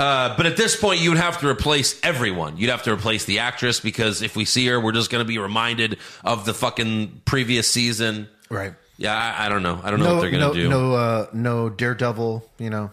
Uh, 0.00 0.34
but 0.36 0.46
at 0.46 0.56
this 0.56 0.74
point, 0.80 0.98
you 1.00 1.10
would 1.10 1.18
have 1.18 1.38
to 1.40 1.46
replace 1.46 2.00
everyone. 2.02 2.56
You'd 2.56 2.70
have 2.70 2.84
to 2.84 2.92
replace 2.92 3.26
the 3.26 3.40
actress 3.40 3.80
because 3.80 4.22
if 4.22 4.34
we 4.34 4.46
see 4.46 4.66
her, 4.68 4.80
we're 4.80 4.92
just 4.92 5.10
going 5.10 5.22
to 5.22 5.28
be 5.28 5.36
reminded 5.38 5.98
of 6.24 6.46
the 6.46 6.54
fucking 6.54 7.20
previous 7.26 7.68
season. 7.70 8.26
Right. 8.48 8.72
Yeah, 8.96 9.14
I, 9.14 9.46
I 9.46 9.48
don't 9.50 9.62
know. 9.62 9.78
I 9.82 9.90
don't 9.90 10.00
know 10.00 10.06
No, 10.06 10.14
what 10.14 10.20
they're 10.22 10.30
going 10.30 10.40
no, 10.40 10.52
to 10.54 10.62
do. 10.62 10.68
no, 10.70 10.94
uh, 10.94 11.26
no 11.34 11.68
Daredevil. 11.68 12.48
You 12.58 12.70
know, 12.70 12.90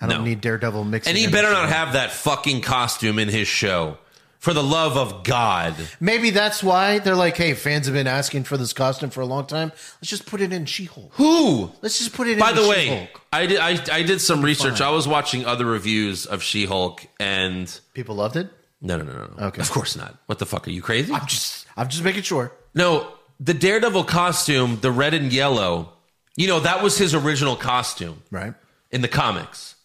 I 0.00 0.06
don't 0.06 0.18
No. 0.18 0.24
need 0.24 0.42
Daredevil 0.42 0.84
mixing. 0.84 1.10
And 1.12 1.18
he 1.18 1.26
better 1.26 1.50
not 1.50 1.68
show. 1.70 1.74
have 1.74 1.92
that 1.94 2.10
fucking 2.12 2.60
costume 2.60 3.18
in 3.18 3.28
his 3.28 3.48
show. 3.48 3.96
For 4.42 4.52
the 4.52 4.62
love 4.62 4.96
of 4.96 5.22
God. 5.22 5.72
Maybe 6.00 6.30
that's 6.30 6.64
why 6.64 6.98
they're 6.98 7.14
like, 7.14 7.36
"Hey, 7.36 7.54
fans 7.54 7.86
have 7.86 7.94
been 7.94 8.08
asking 8.08 8.42
for 8.42 8.56
this 8.56 8.72
costume 8.72 9.10
for 9.10 9.20
a 9.20 9.24
long 9.34 9.46
time. 9.46 9.70
Let's 10.00 10.10
just 10.10 10.26
put 10.26 10.40
it 10.40 10.52
in 10.52 10.66
She-Hulk. 10.66 11.12
Who? 11.14 11.70
Let's 11.80 11.96
just 11.98 12.12
put 12.12 12.26
it 12.26 12.40
By 12.40 12.50
in 12.50 12.56
the 12.56 12.66
way, 12.68 12.86
She-Hulk." 12.88 13.20
I 13.32 13.46
did 13.46 13.58
I, 13.60 13.70
I 13.98 14.02
did 14.02 14.20
some 14.20 14.42
research. 14.42 14.78
fine. 14.80 14.88
I 14.88 14.90
was 14.90 15.06
watching 15.06 15.46
other 15.46 15.64
reviews 15.64 16.26
of 16.26 16.42
She-Hulk 16.42 17.06
and 17.20 17.66
People 17.94 18.16
loved 18.16 18.34
it. 18.34 18.48
no 18.80 18.96
no 18.96 19.04
no 19.04 19.12
no. 19.12 19.30
no. 19.38 19.46
Okay. 19.46 19.62
Of 19.62 19.70
course 19.70 19.94
not. 19.96 20.18
What 20.26 20.40
the 20.40 20.46
fuck 20.46 20.66
are 20.66 20.72
you 20.72 20.82
crazy? 20.82 21.12
I'm 21.14 21.26
just, 21.28 21.66
I'm 21.76 21.88
just 21.88 22.02
making 22.02 22.22
sure. 22.24 22.50
No, 22.74 23.12
the 23.38 23.54
Daredevil 23.54 24.04
costume, 24.04 24.78
the 24.80 24.90
red 24.90 25.14
and 25.14 25.32
yellow, 25.32 25.92
you 26.34 26.48
know, 26.48 26.58
that 26.58 26.82
was 26.82 26.98
his 26.98 27.14
original 27.14 27.54
costume 27.54 28.24
Right. 28.32 28.54
in 28.90 29.02
the 29.02 29.08
comics. 29.08 29.76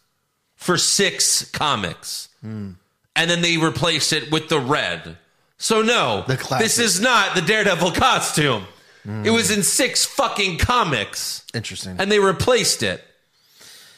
For 0.56 0.80
6 0.80 1.52
comics. 1.52 2.30
Hmm. 2.41 2.72
And 3.17 3.30
then 3.30 3.41
they 3.41 3.58
replaced 3.58 4.13
it 4.13 4.32
with 4.32 4.47
the 4.47 4.60
red. 4.60 5.17
So 5.58 5.82
no, 5.82 6.23
The 6.27 6.36
this 6.60 6.77
is 6.77 7.01
not 7.01 7.36
the 7.36 7.41
Daredevil 7.41 7.91
costume. 7.91 8.63
Hmm. 9.03 9.25
It 9.25 9.32
was 9.32 9.49
in 9.51 9.63
6 9.63 10.06
fucking 10.06 10.60
comics. 10.60 11.43
Interesting. 11.53 11.95
and 11.99 12.12
they 12.12 12.19
replaced 12.19 12.84
it. 12.84 13.03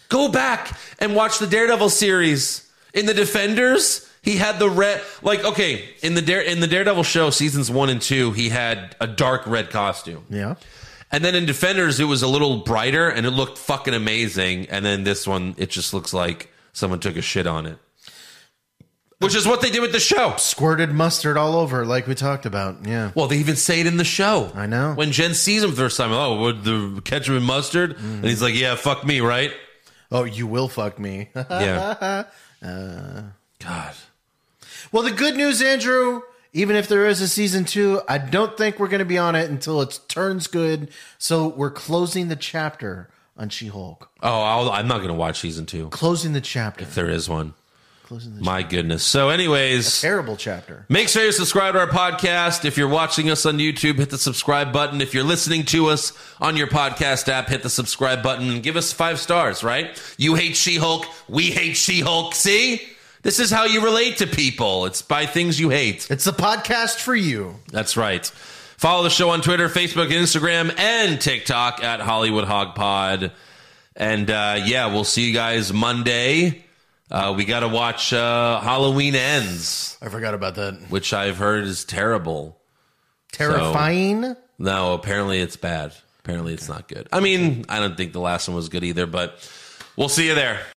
Go 0.07 0.29
back 0.29 0.77
and 0.99 1.15
watch 1.15 1.37
the 1.39 1.47
Daredevil 1.47 1.89
series. 1.89 2.67
In 2.93 3.05
the 3.05 3.13
Defenders, 3.13 4.09
he 4.23 4.37
had 4.37 4.57
the 4.57 4.69
red. 4.69 5.01
Like, 5.21 5.43
okay, 5.43 5.89
in 6.01 6.15
the 6.15 6.21
Dare 6.21 6.41
in 6.41 6.59
the 6.61 6.67
Daredevil 6.67 7.03
show, 7.03 7.29
seasons 7.29 7.69
one 7.69 7.89
and 7.89 8.01
two, 8.01 8.31
he 8.31 8.49
had 8.49 8.95
a 8.99 9.05
dark 9.07 9.45
red 9.45 9.69
costume, 9.69 10.25
yeah. 10.29 10.55
and 11.11 11.23
then 11.23 11.35
in 11.35 11.45
Defenders, 11.45 11.99
it 11.99 12.05
was 12.05 12.23
a 12.23 12.27
little 12.27 12.57
brighter 12.57 13.09
and 13.09 13.25
it 13.27 13.31
looked 13.31 13.57
fucking 13.59 13.93
amazing. 13.93 14.67
And 14.69 14.83
then 14.83 15.03
this 15.03 15.27
one, 15.27 15.53
it 15.57 15.69
just 15.69 15.93
looks 15.93 16.13
like 16.13 16.49
someone 16.73 16.99
took 16.99 17.15
a 17.17 17.21
shit 17.21 17.45
on 17.45 17.65
it, 17.67 17.77
which 19.19 19.35
is 19.35 19.45
what 19.45 19.61
they 19.61 19.69
did 19.69 19.81
with 19.81 19.91
the 19.91 19.99
show. 19.99 20.35
Squirted 20.37 20.91
mustard 20.91 21.37
all 21.37 21.55
over, 21.55 21.85
like 21.85 22.07
we 22.07 22.15
talked 22.15 22.45
about. 22.45 22.85
Yeah. 22.85 23.11
Well, 23.15 23.27
they 23.27 23.37
even 23.37 23.55
say 23.55 23.81
it 23.81 23.87
in 23.87 23.97
the 23.97 24.03
show. 24.05 24.51
I 24.55 24.65
know. 24.65 24.93
When 24.93 25.11
Jen 25.11 25.33
sees 25.33 25.63
him 25.63 25.71
the 25.71 25.75
first 25.75 25.97
time, 25.97 26.11
oh, 26.11 26.39
would 26.41 26.63
the 26.63 27.01
ketchup 27.03 27.35
and 27.35 27.45
mustard? 27.45 27.97
Mm. 27.97 28.15
And 28.15 28.25
he's 28.25 28.41
like, 28.41 28.55
yeah, 28.55 28.75
fuck 28.75 29.05
me, 29.05 29.19
right? 29.21 29.51
Oh, 30.11 30.23
you 30.23 30.47
will 30.47 30.67
fuck 30.69 30.97
me. 30.99 31.29
Yeah. 31.35 32.23
Uh. 32.61 33.21
God. 33.59 33.93
well, 34.91 35.03
the 35.03 35.11
good 35.11 35.35
news, 35.35 35.61
Andrew. 35.61 36.21
Even 36.51 36.75
if 36.75 36.87
there 36.87 37.05
is 37.05 37.21
a 37.21 37.27
season 37.27 37.63
two, 37.63 38.01
I 38.07 38.17
don't 38.17 38.57
think 38.57 38.79
we're 38.79 38.87
going 38.87 38.99
to 38.99 39.05
be 39.05 39.17
on 39.19 39.35
it 39.35 39.49
until 39.51 39.81
it 39.81 39.99
turns 40.07 40.47
good. 40.47 40.89
So 41.19 41.47
we're 41.47 41.69
closing 41.71 42.27
the 42.27 42.35
chapter 42.35 43.09
on 43.37 43.49
She-Hulk. 43.49 44.09
Oh, 44.23 44.41
I'll, 44.41 44.69
I'm 44.71 44.87
not 44.87 44.97
going 44.97 45.09
to 45.09 45.13
watch 45.13 45.39
season 45.39 45.65
two 45.67 45.89
Closing 45.89 46.33
the 46.33 46.41
chapter. 46.41 46.83
if 46.83 46.95
there 46.95 47.09
is 47.09 47.29
one. 47.29 47.53
Closing 48.09 48.35
the 48.35 48.41
My 48.41 48.63
goodness. 48.63 49.03
So, 49.03 49.29
anyways, 49.29 50.01
terrible 50.01 50.35
chapter. 50.35 50.83
make 50.89 51.09
sure 51.09 51.23
you 51.23 51.31
subscribe 51.31 51.75
to 51.75 51.79
our 51.79 51.85
podcast. 51.85 52.65
If 52.65 52.75
you're 52.75 52.87
watching 52.89 53.29
us 53.29 53.45
on 53.45 53.59
YouTube, 53.59 53.99
hit 53.99 54.09
the 54.09 54.17
subscribe 54.17 54.73
button. 54.73 54.99
If 54.99 55.13
you're 55.13 55.23
listening 55.23 55.63
to 55.65 55.89
us 55.89 56.11
on 56.41 56.57
your 56.57 56.65
podcast 56.65 57.29
app, 57.29 57.49
hit 57.49 57.61
the 57.61 57.69
subscribe 57.69 58.23
button 58.23 58.49
and 58.49 58.63
give 58.63 58.77
us 58.77 58.91
five 58.91 59.19
stars, 59.19 59.63
right? 59.63 59.95
You 60.17 60.33
hate 60.33 60.55
She 60.55 60.77
Hulk. 60.77 61.05
We 61.27 61.51
hate 61.51 61.77
She 61.77 62.01
Hulk. 62.01 62.33
See? 62.33 62.81
This 63.21 63.39
is 63.39 63.51
how 63.51 63.65
you 63.65 63.83
relate 63.85 64.17
to 64.17 64.25
people. 64.25 64.87
It's 64.87 65.03
by 65.03 65.27
things 65.27 65.59
you 65.59 65.69
hate. 65.69 66.09
It's 66.09 66.25
a 66.25 66.33
podcast 66.33 66.99
for 67.01 67.15
you. 67.15 67.57
That's 67.71 67.95
right. 67.95 68.25
Follow 68.25 69.03
the 69.03 69.11
show 69.11 69.29
on 69.29 69.41
Twitter, 69.41 69.69
Facebook, 69.69 70.09
Instagram, 70.09 70.75
and 70.79 71.21
TikTok 71.21 71.83
at 71.83 71.99
Hollywood 71.99 72.45
Hog 72.45 72.73
Pod. 72.73 73.33
And 73.95 74.31
uh, 74.31 74.61
yeah, 74.65 74.87
we'll 74.87 75.03
see 75.03 75.27
you 75.27 75.33
guys 75.35 75.71
Monday. 75.71 76.65
Uh, 77.11 77.33
we 77.35 77.43
got 77.45 77.61
to 77.61 77.67
watch 77.67 78.13
uh, 78.13 78.59
Halloween 78.61 79.15
Ends, 79.15 79.97
I 80.01 80.09
forgot 80.09 80.33
about 80.35 80.55
that. 80.55 80.75
which 80.89 81.11
I've 81.13 81.37
heard 81.37 81.63
is 81.63 81.83
terrible. 81.83 82.59
Terrifying. 83.31 84.35
No, 84.57 84.93
apparently 84.93 85.39
it's 85.39 85.55
bad. 85.55 85.93
Apparently 86.19 86.53
it's 86.53 86.67
not 86.69 86.87
good. 86.87 87.07
I 87.11 87.19
mean, 87.19 87.65
I 87.69 87.79
don't 87.79 87.95
think 87.97 88.13
the 88.13 88.19
last 88.19 88.47
one 88.47 88.55
was 88.55 88.69
good 88.69 88.83
either, 88.83 89.05
but 89.07 89.39
we'll 89.95 90.09
see 90.09 90.27
you 90.27 90.35
there. 90.35 90.59